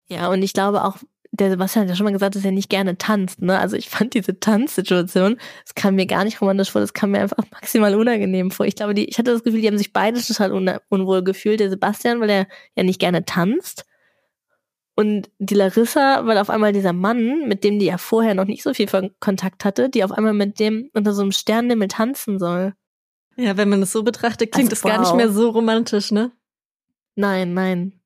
[0.08, 0.98] Ja, und ich glaube auch,
[1.32, 3.60] der Sebastian hat ja schon mal gesagt, dass er nicht gerne tanzt, ne?
[3.60, 7.20] Also ich fand diese Tanzsituation, das kam mir gar nicht romantisch vor, das kam mir
[7.20, 8.65] einfach maximal unangenehm vor.
[8.65, 11.60] Ich glaube, die, ich hatte das Gefühl, die haben sich beide total un unwohl gefühlt.
[11.60, 13.86] Der Sebastian, weil er ja nicht gerne tanzt
[14.96, 18.63] und die Larissa, weil auf einmal dieser Mann, mit dem die ja vorher noch nicht
[18.63, 18.88] so viel
[19.20, 22.74] Kontakt hatte, die auf einmal mit dem unter so einem Sternenhimmel tanzen soll.
[23.36, 24.91] Ja, wenn man es so betrachtet, klingt also, das wow.
[24.91, 26.32] gar nicht mehr so romantisch, ne?
[27.15, 28.02] Nein, nein.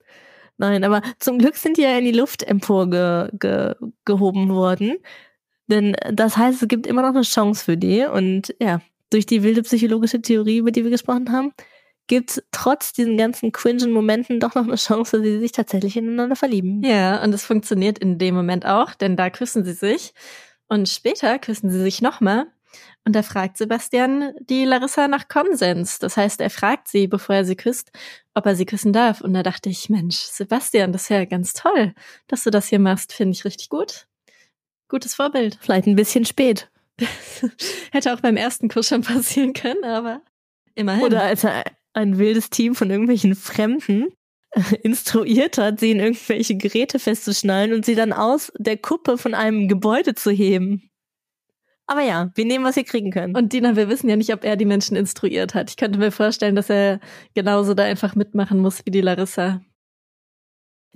[0.59, 4.97] Nein, aber zum Glück sind die ja in die Luft emporgehoben ge worden.
[5.67, 8.03] Denn das heißt, es gibt immer noch eine Chance für die.
[8.03, 11.53] Und ja, durch die wilde psychologische Theorie, über die wir gesprochen haben,
[12.07, 15.95] gibt es trotz diesen ganzen cringen Momenten doch noch eine Chance, dass sie sich tatsächlich
[15.95, 16.83] ineinander verlieben.
[16.83, 20.13] Ja, und es funktioniert in dem Moment auch, denn da küssen sie sich
[20.67, 22.47] und später küssen sie sich nochmal.
[23.09, 25.97] Und da fragt Sebastian die Larissa nach Konsens.
[25.97, 27.91] Das heißt, er fragt sie, bevor er sie küsst,
[28.35, 29.21] ob er sie küssen darf.
[29.21, 31.95] Und da dachte ich, Mensch, Sebastian, das ist ja ganz toll,
[32.27, 33.11] dass du das hier machst.
[33.11, 34.05] Finde ich richtig gut.
[34.89, 35.57] Gutes Vorbild.
[35.59, 36.69] Vielleicht ein bisschen spät.
[37.91, 40.21] Hätte auch beim ersten Kuss schon passieren können, aber
[40.75, 41.03] immerhin.
[41.03, 44.09] Oder als er ein wildes Team von irgendwelchen Fremden
[44.83, 49.67] instruiert hat, sie in irgendwelche Geräte festzuschnallen und sie dann aus der Kuppe von einem
[49.67, 50.88] Gebäude zu heben.
[51.89, 53.35] Aber ja, wir nehmen, was wir kriegen können.
[53.35, 55.71] Und Dina, wir wissen ja nicht, ob er die Menschen instruiert hat.
[55.71, 56.99] Ich könnte mir vorstellen, dass er
[57.33, 59.61] genauso da einfach mitmachen muss wie die Larissa.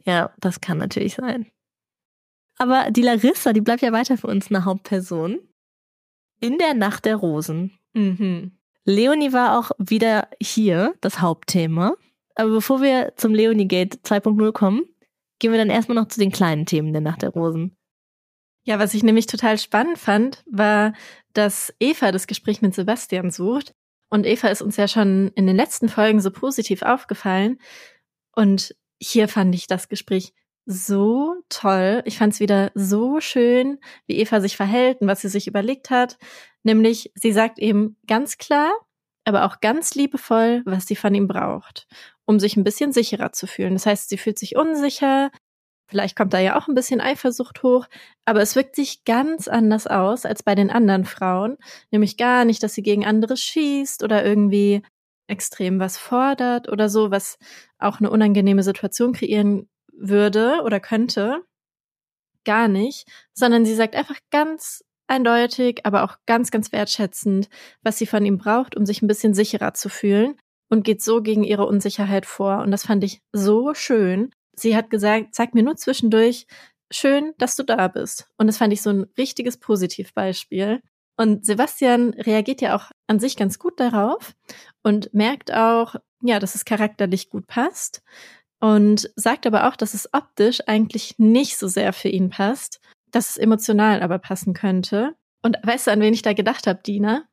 [0.06, 1.48] Ja, das kann natürlich sein.
[2.60, 5.40] Aber die Larissa, die bleibt ja weiter für uns eine Hauptperson.
[6.40, 7.76] In der Nacht der Rosen.
[7.94, 8.52] Mhm.
[8.86, 11.96] Leonie war auch wieder hier, das Hauptthema.
[12.36, 14.84] Aber bevor wir zum Leonie Gate 2.0 kommen,
[15.40, 17.76] gehen wir dann erstmal noch zu den kleinen Themen der Nacht der Rosen.
[18.66, 20.94] Ja, was ich nämlich total spannend fand, war,
[21.34, 23.74] dass Eva das Gespräch mit Sebastian sucht.
[24.10, 27.60] Und Eva ist uns ja schon in den letzten Folgen so positiv aufgefallen.
[28.36, 30.34] Und hier fand ich das Gespräch
[30.66, 32.02] so toll.
[32.06, 35.90] Ich fand es wieder so schön, wie Eva sich verhält und was sie sich überlegt
[35.90, 36.18] hat.
[36.64, 38.72] Nämlich, sie sagt eben ganz klar,
[39.26, 41.88] aber auch ganz liebevoll, was sie von ihm braucht,
[42.26, 43.74] um sich ein bisschen sicherer zu fühlen.
[43.74, 45.32] Das heißt, sie fühlt sich unsicher,
[45.94, 47.86] vielleicht kommt da ja auch ein bisschen Eifersucht hoch,
[48.26, 51.58] aber es wirkt sich ganz anders aus als bei den anderen Frauen,
[51.92, 54.82] nämlich gar nicht, dass sie gegen andere schießt oder irgendwie
[55.28, 57.38] extrem was fordert oder so, was
[57.78, 61.44] auch eine unangenehme Situation kreieren würde oder könnte.
[62.44, 67.50] Gar nicht, sondern sie sagt einfach ganz eindeutig, aber auch ganz, ganz wertschätzend,
[67.84, 70.40] was sie von ihm braucht, um sich ein bisschen sicherer zu fühlen
[70.72, 72.64] und geht so gegen ihre Unsicherheit vor.
[72.64, 74.32] Und das fand ich so schön.
[74.56, 76.48] Sie hat gesagt, sag mir nur zwischendurch,
[76.92, 78.28] schön, dass du da bist.
[78.38, 80.82] Und das fand ich so ein richtiges Positivbeispiel.
[81.18, 84.34] Und Sebastian reagiert ja auch an sich ganz gut darauf
[84.84, 88.02] und merkt auch, ja, dass es charakterlich gut passt
[88.60, 92.80] und sagt aber auch, dass es optisch eigentlich nicht so sehr für ihn passt
[93.14, 95.16] dass es emotional aber passen könnte.
[95.42, 97.24] Und weißt du, an wen ich da gedacht habe, Dina?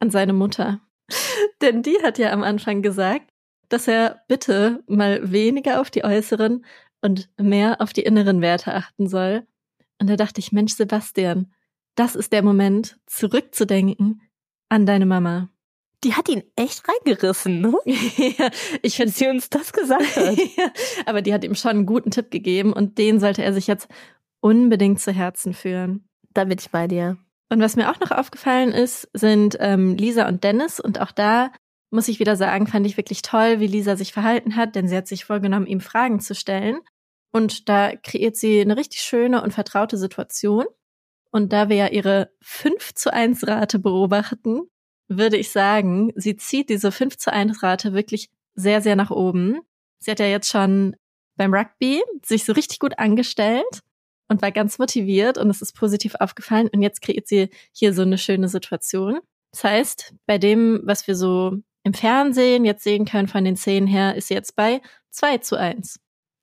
[0.00, 0.80] An seine Mutter.
[1.62, 3.30] Denn die hat ja am Anfang gesagt,
[3.72, 6.64] dass er bitte mal weniger auf die äußeren
[7.00, 9.46] und mehr auf die inneren Werte achten soll.
[10.00, 11.52] Und da dachte ich, Mensch, Sebastian,
[11.94, 14.22] das ist der Moment, zurückzudenken
[14.68, 15.48] an deine Mama.
[16.04, 17.74] die hat ihn echt reingerissen, ne?
[17.86, 18.50] ja,
[18.82, 20.36] ich finde, sie uns das gesagt hat.
[21.06, 23.88] aber die hat ihm schon einen guten Tipp gegeben und den sollte er sich jetzt
[24.40, 26.08] unbedingt zu Herzen führen.
[26.34, 27.18] Da bin ich bei dir.
[27.52, 30.80] Und was mir auch noch aufgefallen ist, sind ähm, Lisa und Dennis.
[30.80, 31.52] Und auch da
[31.92, 34.96] muss ich wieder sagen, fand ich wirklich toll, wie Lisa sich verhalten hat, denn sie
[34.96, 36.80] hat sich vorgenommen, ihm Fragen zu stellen.
[37.32, 40.64] Und da kreiert sie eine richtig schöne und vertraute Situation.
[41.30, 44.62] Und da wir ja ihre 5 zu 1 Rate beobachten,
[45.08, 49.60] würde ich sagen, sie zieht diese 5 zu 1 Rate wirklich sehr, sehr nach oben.
[49.98, 50.96] Sie hat ja jetzt schon
[51.36, 53.80] beim Rugby sich so richtig gut angestellt
[54.28, 58.02] und war ganz motiviert und es ist positiv aufgefallen und jetzt kreiert sie hier so
[58.02, 59.20] eine schöne Situation.
[59.52, 63.86] Das heißt, bei dem, was wir so im Fernsehen jetzt sehen können von den Szenen
[63.86, 64.80] her, ist jetzt bei
[65.10, 66.00] 2 zu 1.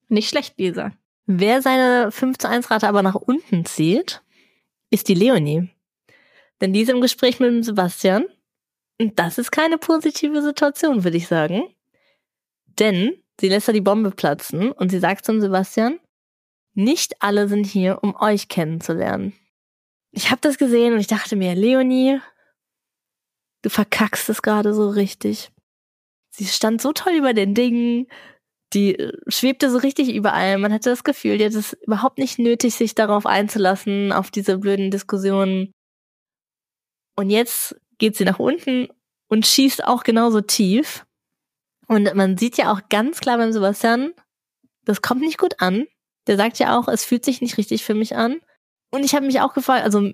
[0.10, 0.92] Nicht schlecht, Lisa.
[1.26, 4.22] Wer seine 5 zu 1 Rate aber nach unten zieht,
[4.90, 5.70] ist die Leonie.
[6.60, 8.26] Denn die ist im Gespräch mit dem Sebastian
[9.00, 11.64] und das ist keine positive Situation, würde ich sagen.
[12.80, 16.00] Denn sie lässt da die Bombe platzen und sie sagt zum Sebastian,
[16.74, 19.34] nicht alle sind hier, um euch kennenzulernen.
[20.12, 22.20] Ich habe das gesehen und ich dachte mir, Leonie,
[23.62, 25.52] du verkackst es gerade so richtig.
[26.32, 28.08] Sie stand so toll über den Dingen,
[28.74, 30.58] die schwebte so richtig überall.
[30.58, 34.58] Man hatte das Gefühl, die hat es überhaupt nicht nötig, sich darauf einzulassen, auf diese
[34.58, 35.72] blöden Diskussionen.
[37.16, 38.88] Und jetzt geht sie nach unten
[39.28, 41.06] und schießt auch genauso tief.
[41.88, 44.14] Und man sieht ja auch ganz klar beim Sebastian,
[44.86, 45.88] das kommt nicht gut an.
[46.28, 48.40] Der sagt ja auch, es fühlt sich nicht richtig für mich an.
[48.92, 50.12] Und ich habe mich auch gefragt, also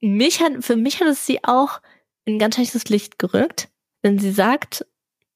[0.00, 1.80] mich hat, für mich hat es sie auch
[2.28, 3.68] in ganz schlechtes Licht gerückt,
[4.04, 4.86] denn sie sagt,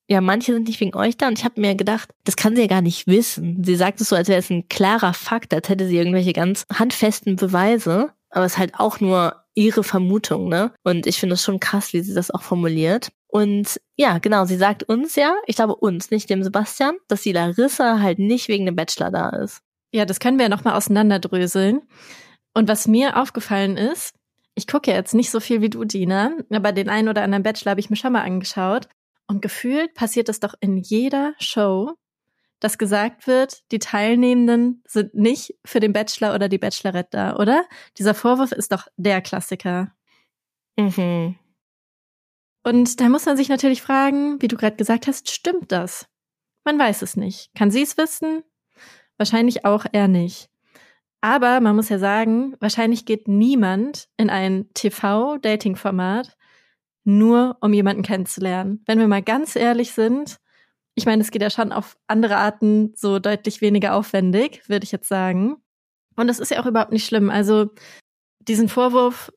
[0.09, 2.63] ja, manche sind nicht wegen euch da und ich habe mir gedacht, das kann sie
[2.63, 3.65] ja gar nicht wissen.
[3.65, 6.67] Sie sagt es so, als wäre es ein klarer Fakt, als hätte sie irgendwelche ganz
[6.73, 10.73] handfesten Beweise, aber es ist halt auch nur ihre Vermutung, ne?
[10.83, 13.11] Und ich finde es schon krass, wie sie das auch formuliert.
[13.29, 17.33] Und ja, genau, sie sagt uns ja, ich glaube uns, nicht dem Sebastian, dass die
[17.33, 19.61] Larissa halt nicht wegen dem Bachelor da ist.
[19.93, 21.83] Ja, das können wir ja nochmal auseinanderdröseln.
[22.55, 24.15] Und was mir aufgefallen ist,
[24.55, 27.43] ich gucke ja jetzt nicht so viel wie du, Dina, aber den einen oder anderen
[27.43, 28.89] Bachelor habe ich mir schon mal angeschaut.
[29.27, 31.93] Und gefühlt passiert es doch in jeder Show,
[32.61, 37.65] dass gesagt wird, die Teilnehmenden sind nicht für den Bachelor oder die Bachelorette da, oder?
[37.99, 39.95] Dieser Vorwurf ist doch der Klassiker.
[40.77, 41.37] Mhm.
[42.63, 46.07] Und da muss man sich natürlich fragen, wie du gerade gesagt hast, stimmt das?
[46.65, 47.51] Man weiß es nicht.
[47.55, 48.43] Kann sie es wissen?
[49.17, 50.49] Wahrscheinlich auch er nicht.
[51.23, 56.37] Aber man muss ja sagen, wahrscheinlich geht niemand in ein TV-Dating-Format
[57.05, 58.83] nur, um jemanden kennenzulernen.
[58.87, 60.39] Wenn wir mal ganz ehrlich sind,
[60.95, 64.93] ich meine, es geht ja schon auf andere Arten so deutlich weniger aufwendig, würde ich
[64.93, 65.57] jetzt sagen.
[66.17, 67.31] Und das ist ja auch überhaupt nicht schlimm.
[67.31, 67.71] Also
[68.41, 69.33] diesen Vorwurf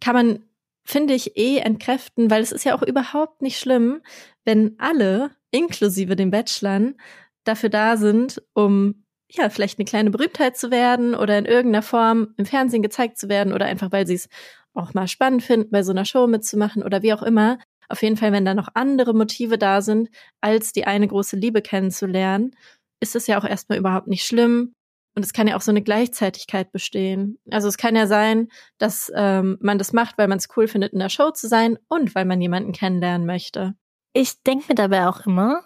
[0.00, 0.44] kann man,
[0.84, 4.02] finde ich, eh entkräften, weil es ist ja auch überhaupt nicht schlimm,
[4.44, 6.94] wenn alle, inklusive den Bachelorn,
[7.42, 12.34] dafür da sind, um ja, vielleicht eine kleine Berühmtheit zu werden oder in irgendeiner Form
[12.36, 14.28] im Fernsehen gezeigt zu werden oder einfach, weil sie es
[14.74, 17.58] auch mal spannend finden, bei so einer Show mitzumachen oder wie auch immer.
[17.88, 20.08] Auf jeden Fall, wenn da noch andere Motive da sind,
[20.40, 22.56] als die eine große Liebe kennenzulernen,
[23.00, 24.74] ist es ja auch erstmal überhaupt nicht schlimm.
[25.16, 27.38] Und es kann ja auch so eine Gleichzeitigkeit bestehen.
[27.50, 28.48] Also es kann ja sein,
[28.78, 31.78] dass ähm, man das macht, weil man es cool findet, in der Show zu sein
[31.88, 33.74] und weil man jemanden kennenlernen möchte.
[34.12, 35.62] Ich denke mir dabei auch immer,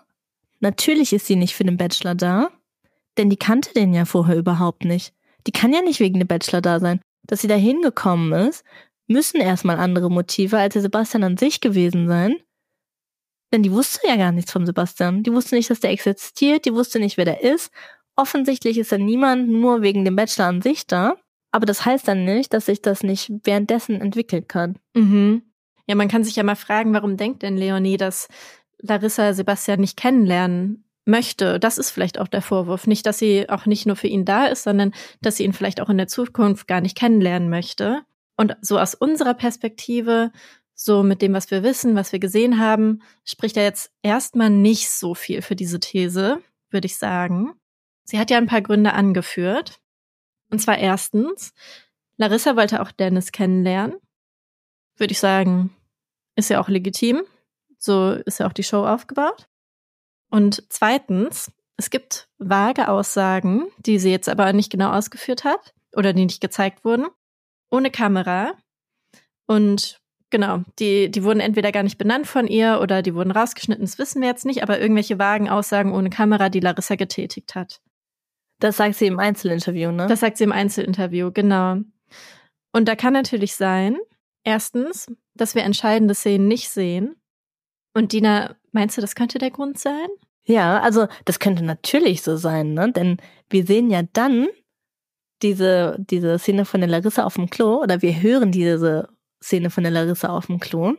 [0.61, 2.51] natürlich ist sie nicht für den Bachelor da,
[3.19, 5.13] denn die kannte den ja vorher überhaupt nicht.
[5.47, 7.01] Die kann ja nicht wegen dem Bachelor da sein.
[7.27, 8.65] Dass sie da hingekommen ist,
[9.07, 12.37] müssen erstmal andere Motive als der Sebastian an sich gewesen sein.
[13.53, 15.23] Denn die wusste ja gar nichts vom Sebastian.
[15.23, 17.71] Die wusste nicht, dass der existiert, die wusste nicht, wer der ist.
[18.17, 21.17] Offensichtlich ist da niemand nur wegen dem Bachelor an sich da.
[21.51, 24.79] Aber das heißt dann nicht, dass sich das nicht währenddessen entwickeln kann.
[24.95, 25.43] Mhm.
[25.87, 28.29] Ja, man kann sich ja mal fragen, warum denkt denn Leonie, dass
[28.79, 31.59] Larissa Sebastian nicht kennenlernen möchte.
[31.59, 32.87] Das ist vielleicht auch der Vorwurf.
[32.87, 35.81] Nicht, dass sie auch nicht nur für ihn da ist, sondern dass sie ihn vielleicht
[35.81, 38.03] auch in der Zukunft gar nicht kennenlernen möchte.
[38.37, 40.31] Und so aus unserer Perspektive,
[40.75, 44.91] so mit dem, was wir wissen, was wir gesehen haben, spricht er jetzt erstmal nicht
[44.91, 46.41] so viel für diese These,
[46.71, 47.55] würde ich sagen.
[48.05, 49.81] Sie hat ja ein paar Gründe angeführt.
[50.51, 51.53] Und zwar erstens,
[52.17, 53.97] Larissa wollte auch Dennis kennenlernen.
[54.97, 55.75] Würde ich sagen,
[56.37, 57.23] ist ja auch legitim.
[57.79, 59.49] So ist ja auch die Show aufgebaut.
[60.31, 66.13] Und zweitens, es gibt vage Aussagen, die sie jetzt aber nicht genau ausgeführt hat oder
[66.13, 67.07] die nicht gezeigt wurden,
[67.71, 68.53] ohne Kamera.
[69.47, 70.01] Und
[70.31, 73.99] genau, die, die wurden entweder gar nicht benannt von ihr oder die wurden rausgeschnitten, das
[73.99, 77.81] wissen wir jetzt nicht, aber irgendwelche vagen Aussagen ohne Kamera, die Larissa getätigt hat.
[78.61, 80.09] Das sagt sie im Einzelinterview, ne?
[80.09, 81.79] Das sagt sie im Einzelinterview, genau.
[82.73, 83.97] Und da kann natürlich sein,
[84.43, 87.15] erstens, dass wir entscheidende Szenen nicht sehen.
[87.95, 90.09] Und Dina, meinst du, das könnte der Grund sein?
[90.45, 92.91] Ja, also das könnte natürlich so sein, ne?
[92.91, 93.19] Denn
[93.51, 94.49] wir sehen ja dann
[95.43, 99.09] diese, diese Szene von der Larissa auf dem Klo oder wir hören diese
[99.43, 100.95] Szene von der Larissa auf dem Klo,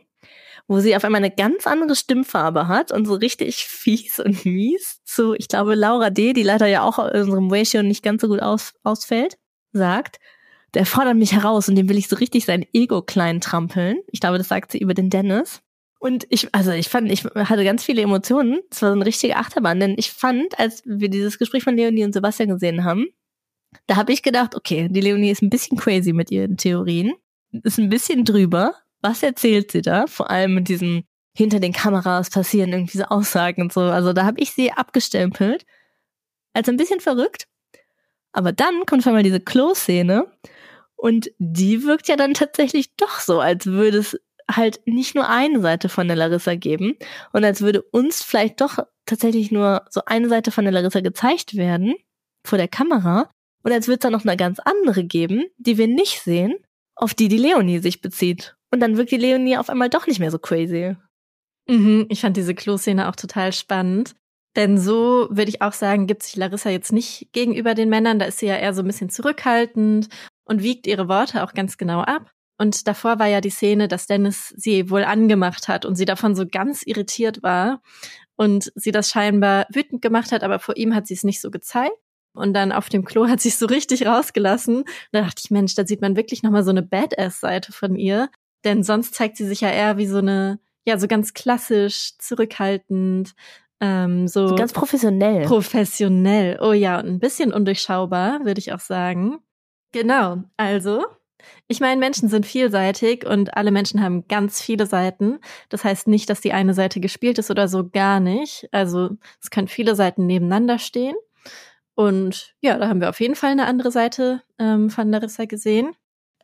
[0.66, 5.02] wo sie auf einmal eine ganz andere Stimmfarbe hat und so richtig fies und mies
[5.04, 8.28] zu, ich glaube, Laura D., die leider ja auch in unserem Ratio nicht ganz so
[8.28, 9.36] gut aus, ausfällt,
[9.72, 10.18] sagt,
[10.74, 13.98] der fordert mich heraus und dem will ich so richtig sein Ego klein trampeln.
[14.12, 15.60] Ich glaube, das sagt sie über den Dennis.
[16.00, 18.60] Und ich, also ich fand, ich hatte ganz viele Emotionen.
[18.70, 22.04] Es war so eine richtige Achterbahn, denn ich fand, als wir dieses Gespräch von Leonie
[22.04, 23.08] und Sebastian gesehen haben,
[23.86, 27.12] da habe ich gedacht, okay, die Leonie ist ein bisschen crazy mit ihren Theorien,
[27.52, 28.74] ist ein bisschen drüber.
[29.02, 30.06] Was erzählt sie da?
[30.06, 31.04] Vor allem mit diesem
[31.36, 33.82] hinter den Kameras passieren irgendwie so Aussagen und so.
[33.82, 35.66] Also da habe ich sie abgestempelt
[36.54, 37.46] als ein bisschen verrückt.
[38.32, 40.26] Aber dann kommt schon mal diese Klo-Szene
[40.96, 44.18] und die wirkt ja dann tatsächlich doch so, als würde es
[44.56, 46.96] halt nicht nur eine Seite von der Larissa geben
[47.32, 51.56] und als würde uns vielleicht doch tatsächlich nur so eine Seite von der Larissa gezeigt
[51.56, 51.94] werden
[52.46, 53.28] vor der Kamera
[53.62, 56.54] und als würde es dann noch eine ganz andere geben, die wir nicht sehen,
[56.96, 58.56] auf die die Leonie sich bezieht.
[58.70, 60.96] Und dann wirkt die Leonie auf einmal doch nicht mehr so crazy.
[61.68, 64.14] Mhm, ich fand diese Klo-Szene auch total spannend.
[64.56, 68.18] Denn so würde ich auch sagen, gibt sich Larissa jetzt nicht gegenüber den Männern.
[68.18, 70.08] Da ist sie ja eher so ein bisschen zurückhaltend
[70.44, 72.32] und wiegt ihre Worte auch ganz genau ab.
[72.60, 76.34] Und davor war ja die Szene, dass Dennis sie wohl angemacht hat und sie davon
[76.34, 77.80] so ganz irritiert war
[78.36, 81.50] und sie das scheinbar wütend gemacht hat, aber vor ihm hat sie es nicht so
[81.50, 81.96] gezeigt.
[82.34, 84.84] Und dann auf dem Klo hat sie es so richtig rausgelassen.
[85.10, 88.28] Da dachte ich, Mensch, da sieht man wirklich nochmal so eine Badass-Seite von ihr.
[88.64, 93.32] Denn sonst zeigt sie sich ja eher wie so eine, ja, so ganz klassisch, zurückhaltend,
[93.80, 95.46] ähm, so, so ganz professionell.
[95.46, 99.38] Professionell, oh ja, und ein bisschen undurchschaubar, würde ich auch sagen.
[99.92, 101.06] Genau, also
[101.68, 105.38] ich meine, Menschen sind vielseitig und alle Menschen haben ganz viele Seiten.
[105.68, 108.68] Das heißt nicht, dass die eine Seite gespielt ist oder so gar nicht.
[108.72, 109.10] Also
[109.42, 111.16] es können viele Seiten nebeneinander stehen.
[111.94, 115.94] Und ja, da haben wir auf jeden Fall eine andere Seite ähm, von Larissa gesehen.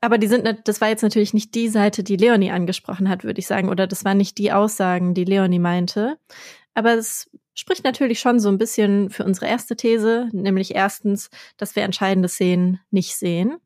[0.01, 3.39] Aber die sind, das war jetzt natürlich nicht die Seite, die Leonie angesprochen hat, würde
[3.41, 6.19] ich sagen, oder das waren nicht die Aussagen, die Leonie meinte.
[6.75, 11.75] Aber es spricht natürlich schon so ein bisschen für unsere erste These, nämlich erstens, dass
[11.75, 13.57] wir entscheidende Szenen nicht sehen.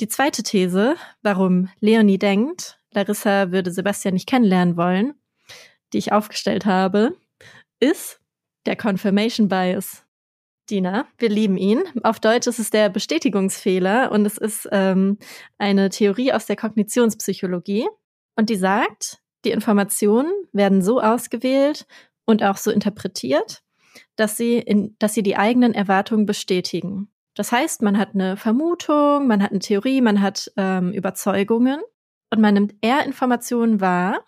[0.00, 5.14] Die zweite These, warum Leonie denkt, Larissa würde Sebastian nicht kennenlernen wollen,
[5.92, 7.16] die ich aufgestellt habe,
[7.80, 8.20] ist
[8.66, 10.04] der Confirmation Bias.
[10.70, 11.82] Dina, wir lieben ihn.
[12.02, 15.18] Auf Deutsch ist es der Bestätigungsfehler und es ist ähm,
[15.56, 17.88] eine Theorie aus der Kognitionspsychologie.
[18.36, 21.86] Und die sagt, die Informationen werden so ausgewählt
[22.24, 23.62] und auch so interpretiert,
[24.14, 27.10] dass sie, in, dass sie die eigenen Erwartungen bestätigen.
[27.38, 31.80] Das heißt, man hat eine Vermutung, man hat eine Theorie, man hat ähm, Überzeugungen
[32.30, 34.24] und man nimmt eher Informationen wahr.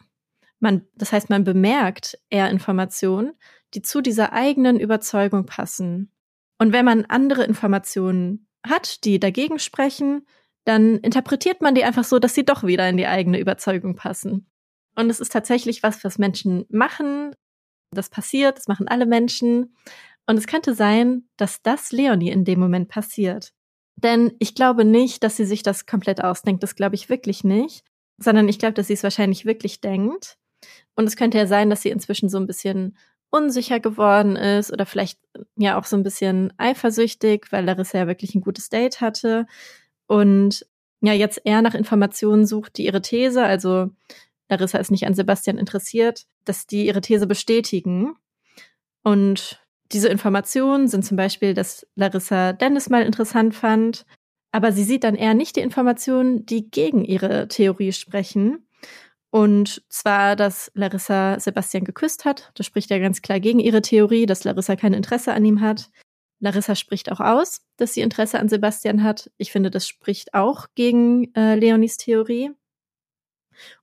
[0.60, 3.32] Man, das heißt, man bemerkt eher Informationen,
[3.74, 6.12] die zu dieser eigenen Überzeugung passen.
[6.58, 10.24] Und wenn man andere Informationen hat, die dagegen sprechen,
[10.64, 14.48] dann interpretiert man die einfach so, dass sie doch wieder in die eigene Überzeugung passen.
[14.94, 17.34] Und es ist tatsächlich was, was Menschen machen,
[17.92, 19.74] das passiert, das machen alle Menschen.
[20.30, 23.52] Und es könnte sein, dass das Leonie in dem Moment passiert.
[23.96, 26.62] Denn ich glaube nicht, dass sie sich das komplett ausdenkt.
[26.62, 27.82] Das glaube ich wirklich nicht.
[28.16, 30.38] Sondern ich glaube, dass sie es wahrscheinlich wirklich denkt.
[30.94, 32.96] Und es könnte ja sein, dass sie inzwischen so ein bisschen
[33.30, 35.18] unsicher geworden ist oder vielleicht
[35.56, 39.46] ja auch so ein bisschen eifersüchtig, weil Larissa ja wirklich ein gutes Date hatte
[40.06, 40.64] und
[41.00, 43.90] ja jetzt eher nach Informationen sucht, die ihre These, also
[44.48, 48.14] Larissa ist nicht an Sebastian interessiert, dass die ihre These bestätigen.
[49.02, 49.60] Und
[49.92, 54.06] diese Informationen sind zum Beispiel, dass Larissa Dennis mal interessant fand,
[54.52, 58.66] aber sie sieht dann eher nicht die Informationen, die gegen ihre Theorie sprechen.
[59.30, 62.50] Und zwar, dass Larissa Sebastian geküsst hat.
[62.54, 65.90] Das spricht ja ganz klar gegen ihre Theorie, dass Larissa kein Interesse an ihm hat.
[66.40, 69.30] Larissa spricht auch aus, dass sie Interesse an Sebastian hat.
[69.36, 72.50] Ich finde, das spricht auch gegen äh, Leonis Theorie.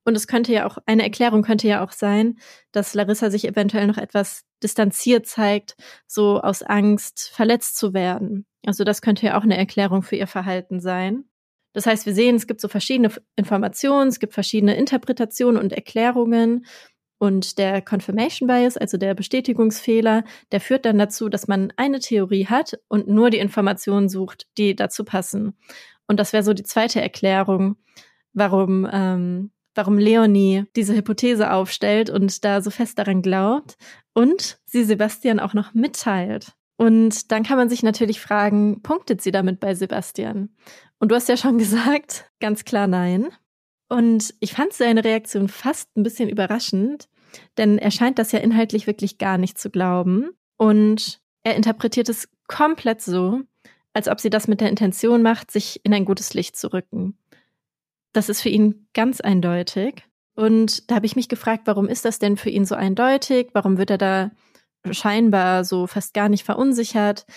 [0.03, 2.39] Und es könnte ja auch, eine Erklärung könnte ja auch sein,
[2.71, 5.75] dass Larissa sich eventuell noch etwas distanziert zeigt,
[6.07, 8.45] so aus Angst, verletzt zu werden.
[8.65, 11.25] Also das könnte ja auch eine Erklärung für ihr Verhalten sein.
[11.73, 16.65] Das heißt, wir sehen, es gibt so verschiedene Informationen, es gibt verschiedene Interpretationen und Erklärungen.
[17.19, 22.45] Und der Confirmation Bias, also der Bestätigungsfehler, der führt dann dazu, dass man eine Theorie
[22.45, 25.57] hat und nur die Informationen sucht, die dazu passen.
[26.07, 27.77] Und das wäre so die zweite Erklärung,
[28.33, 33.77] warum ähm, warum Leonie diese Hypothese aufstellt und da so fest daran glaubt
[34.13, 36.53] und sie Sebastian auch noch mitteilt.
[36.77, 40.49] Und dann kann man sich natürlich fragen, punktet sie damit bei Sebastian?
[40.99, 43.29] Und du hast ja schon gesagt, ganz klar nein.
[43.89, 47.07] Und ich fand seine Reaktion fast ein bisschen überraschend,
[47.57, 50.31] Denn er scheint das ja inhaltlich wirklich gar nicht zu glauben.
[50.57, 53.41] Und er interpretiert es komplett so,
[53.93, 57.17] als ob sie das mit der Intention macht, sich in ein gutes Licht zu rücken.
[58.17, 60.03] Das ist für ihn ganz eindeutig.
[60.33, 63.49] Und da habe ich mich gefragt, warum ist das denn für ihn so eindeutig?
[63.53, 64.31] Warum wird er da
[64.89, 67.27] scheinbar so fast gar nicht verunsichert?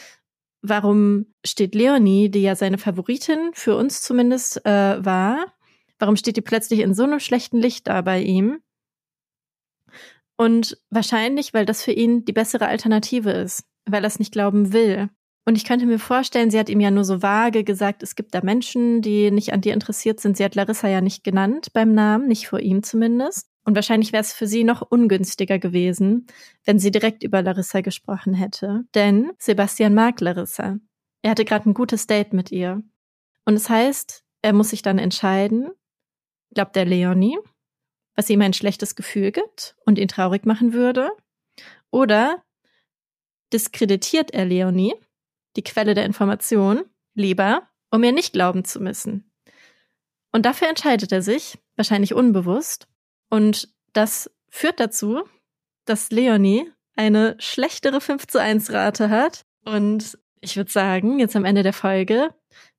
[0.63, 5.53] Warum steht Leonie, die ja seine Favoritin für uns zumindest äh, war,
[5.99, 8.63] warum steht die plötzlich in so einem schlechten Licht da bei ihm?
[10.39, 14.73] Und wahrscheinlich, weil das für ihn die bessere Alternative ist, weil er es nicht glauben
[14.73, 15.11] will.
[15.47, 18.35] Und ich könnte mir vorstellen, sie hat ihm ja nur so vage gesagt, es gibt
[18.35, 20.37] da Menschen, die nicht an dir interessiert sind.
[20.37, 23.49] Sie hat Larissa ja nicht genannt beim Namen, nicht vor ihm zumindest.
[23.65, 26.27] Und wahrscheinlich wäre es für sie noch ungünstiger gewesen,
[26.65, 28.85] wenn sie direkt über Larissa gesprochen hätte.
[28.95, 30.79] Denn Sebastian mag Larissa.
[31.23, 32.83] Er hatte gerade ein gutes Date mit ihr.
[33.45, 35.71] Und es das heißt, er muss sich dann entscheiden,
[36.55, 37.39] glaubt er Leonie,
[38.15, 41.11] was ihm ein schlechtes Gefühl gibt und ihn traurig machen würde,
[41.91, 42.43] oder
[43.53, 44.95] diskreditiert er Leonie
[45.57, 46.83] die Quelle der Information,
[47.15, 49.31] lieber, um ihr nicht glauben zu müssen.
[50.33, 52.87] Und dafür entscheidet er sich, wahrscheinlich unbewusst,
[53.31, 55.23] und das führt dazu,
[55.85, 61.45] dass Leonie eine schlechtere 5 zu 1 Rate hat und ich würde sagen, jetzt am
[61.45, 62.35] Ende der Folge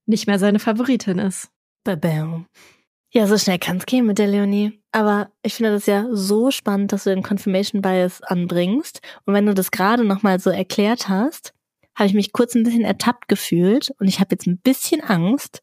[0.05, 1.49] nicht mehr seine Favoritin ist.
[1.83, 2.47] Babam.
[3.13, 4.79] Ja, so schnell kann es gehen mit der Leonie.
[4.91, 9.01] Aber ich finde das ja so spannend, dass du den Confirmation Bias anbringst.
[9.25, 11.53] Und wenn du das gerade nochmal so erklärt hast,
[11.95, 15.61] habe ich mich kurz ein bisschen ertappt gefühlt und ich habe jetzt ein bisschen Angst,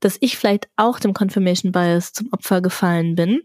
[0.00, 3.42] dass ich vielleicht auch dem Confirmation Bias zum Opfer gefallen bin.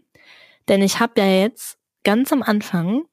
[0.68, 3.04] Denn ich habe ja jetzt ganz am Anfang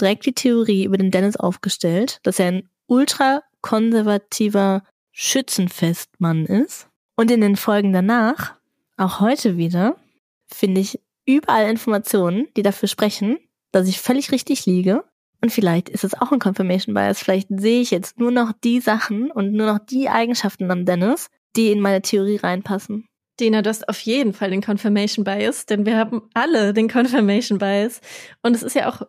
[0.00, 6.88] direkt die Theorie über den Dennis aufgestellt, dass er ein ultra konservativer Schützenfestmann ist.
[7.16, 8.56] Und in den Folgen danach,
[8.96, 9.96] auch heute wieder,
[10.46, 13.38] finde ich überall Informationen, die dafür sprechen,
[13.72, 15.04] dass ich völlig richtig liege
[15.42, 17.18] und vielleicht ist es auch ein Confirmation Bias.
[17.18, 21.28] Vielleicht sehe ich jetzt nur noch die Sachen und nur noch die Eigenschaften am Dennis,
[21.56, 23.06] die in meine Theorie reinpassen.
[23.38, 27.58] Dina, du hast auf jeden Fall den Confirmation Bias, denn wir haben alle den Confirmation
[27.58, 28.00] Bias.
[28.42, 29.02] Und es ist ja auch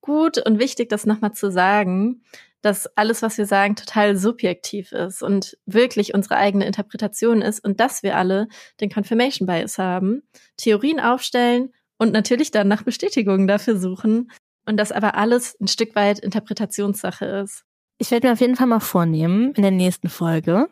[0.00, 2.22] gut und wichtig, das nochmal zu sagen,
[2.60, 7.80] dass alles, was wir sagen, total subjektiv ist und wirklich unsere eigene Interpretation ist und
[7.80, 8.46] dass wir alle
[8.80, 10.22] den Confirmation Bias haben,
[10.56, 14.30] Theorien aufstellen und natürlich dann nach Bestätigungen dafür suchen,
[14.66, 17.64] und das aber alles ein Stück weit Interpretationssache ist.
[17.98, 20.68] Ich werde mir auf jeden Fall mal vornehmen, in der nächsten Folge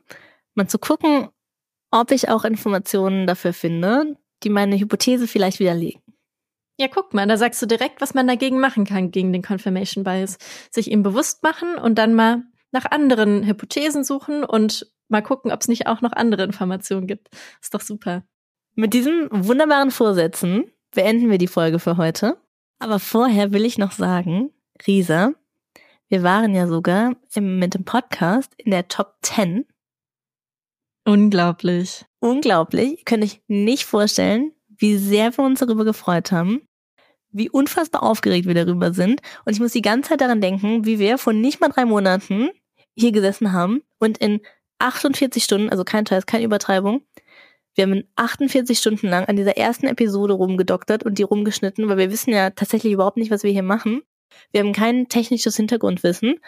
[0.54, 1.28] mal zu gucken,
[1.90, 6.02] ob ich auch Informationen dafür finde, die meine Hypothese vielleicht widerlegen.
[6.78, 10.02] Ja, guck mal, da sagst du direkt, was man dagegen machen kann, gegen den Confirmation
[10.02, 10.38] Bias.
[10.70, 15.60] Sich ihm bewusst machen und dann mal nach anderen Hypothesen suchen und mal gucken, ob
[15.60, 17.28] es nicht auch noch andere Informationen gibt.
[17.60, 18.22] Ist doch super.
[18.76, 22.38] Mit diesen wunderbaren Vorsätzen beenden wir die Folge für heute.
[22.80, 24.50] Aber vorher will ich noch sagen,
[24.86, 25.34] Risa,
[26.08, 29.66] wir waren ja sogar im, mit dem Podcast in der Top 10.
[31.04, 32.06] Unglaublich.
[32.20, 32.98] Unglaublich.
[32.98, 36.62] Ihr könnt euch nicht vorstellen, wie sehr wir uns darüber gefreut haben,
[37.30, 39.20] wie unfassbar aufgeregt wir darüber sind.
[39.44, 42.48] Und ich muss die ganze Zeit daran denken, wie wir vor nicht mal drei Monaten
[42.96, 44.40] hier gesessen haben und in
[44.78, 47.02] 48 Stunden, also kein Teil, keine Übertreibung,
[47.80, 52.10] wir haben 48 Stunden lang an dieser ersten Episode rumgedoktert und die rumgeschnitten, weil wir
[52.10, 54.02] wissen ja tatsächlich überhaupt nicht, was wir hier machen.
[54.52, 56.40] Wir haben kein technisches Hintergrundwissen,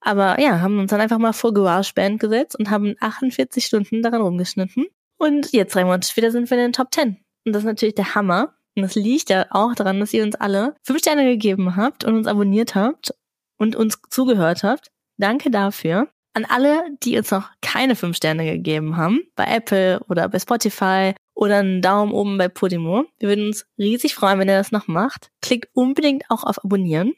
[0.00, 4.20] aber ja, haben uns dann einfach mal vor GarageBand gesetzt und haben 48 Stunden daran
[4.20, 4.86] rumgeschnitten.
[5.16, 7.18] Und jetzt Monate später sind wir in den Top 10.
[7.44, 8.54] Und das ist natürlich der Hammer.
[8.74, 12.14] Und das liegt ja auch daran, dass ihr uns alle fünf Sterne gegeben habt und
[12.14, 13.14] uns abonniert habt
[13.58, 14.90] und uns zugehört habt.
[15.18, 16.08] Danke dafür.
[16.32, 21.14] An alle, die uns noch keine fünf Sterne gegeben haben, bei Apple oder bei Spotify
[21.34, 23.04] oder einen Daumen oben bei Podimo.
[23.18, 25.30] Wir würden uns riesig freuen, wenn ihr das noch macht.
[25.42, 27.14] Klickt unbedingt auch auf Abonnieren.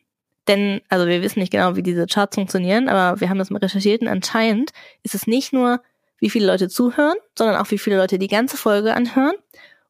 [0.48, 3.58] Denn, also wir wissen nicht genau, wie diese Charts funktionieren, aber wir haben das mal
[3.58, 5.80] recherchiert und anscheinend ist es nicht nur,
[6.18, 9.34] wie viele Leute zuhören, sondern auch, wie viele Leute die ganze Folge anhören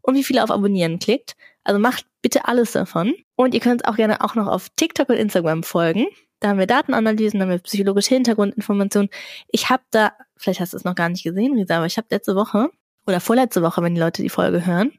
[0.03, 1.37] und wie viele auf Abonnieren klickt.
[1.65, 3.15] Also macht bitte alles davon.
[3.37, 6.07] Und ihr könnt auch gerne auch noch auf TikTok und Instagram folgen.
[6.43, 9.09] Da haben wir Datenanalysen, da haben wir psychologische Hintergrundinformationen.
[9.53, 12.09] Ich habe da, vielleicht hast du es noch gar nicht gesehen, Risa, aber ich habe
[12.11, 12.69] letzte Woche
[13.07, 14.91] oder vorletzte Woche, wenn die Leute die Folge hören,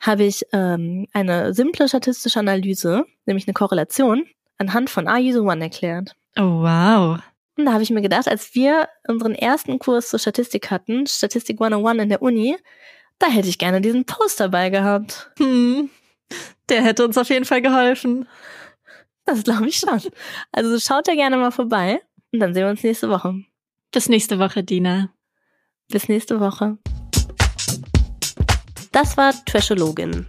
[0.00, 4.26] habe ich ähm, eine simple statistische Analyse, nämlich eine Korrelation,
[4.58, 6.16] anhand von Are One erklärt.
[6.36, 7.20] Oh, wow.
[7.56, 11.60] Und da habe ich mir gedacht, als wir unseren ersten Kurs zur Statistik hatten, Statistik
[11.60, 12.56] 101 in der Uni,
[13.20, 15.30] da hätte ich gerne diesen Post dabei gehabt.
[15.38, 15.88] Hm.
[16.68, 18.26] Der hätte uns auf jeden Fall geholfen.
[19.24, 20.00] Das glaube ich schon.
[20.52, 22.00] Also schaut da gerne mal vorbei
[22.32, 23.42] und dann sehen wir uns nächste Woche.
[23.90, 25.10] Bis nächste Woche, Dina.
[25.88, 26.78] Bis nächste Woche.
[28.92, 30.26] Das war Trashologin.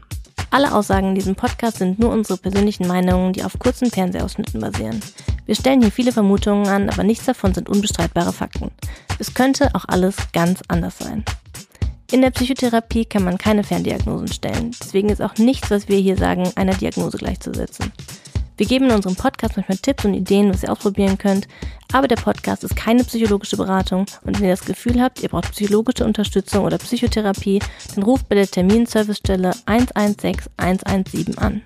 [0.51, 5.01] Alle Aussagen in diesem Podcast sind nur unsere persönlichen Meinungen, die auf kurzen Fernsehausschnitten basieren.
[5.45, 8.71] Wir stellen hier viele Vermutungen an, aber nichts davon sind unbestreitbare Fakten.
[9.19, 11.25] Es könnte auch alles ganz anders sein.
[12.11, 14.71] In der Psychotherapie kann man keine Ferndiagnosen stellen.
[14.79, 17.91] Deswegen ist auch nichts, was wir hier sagen, einer Diagnose gleichzusetzen.
[18.57, 21.47] Wir geben in unserem Podcast manchmal Tipps und Ideen, was ihr ausprobieren könnt,
[21.91, 25.51] aber der Podcast ist keine psychologische Beratung und wenn ihr das Gefühl habt, ihr braucht
[25.51, 27.59] psychologische Unterstützung oder Psychotherapie,
[27.93, 31.63] dann ruft bei der Terminservicestelle 116 117 an.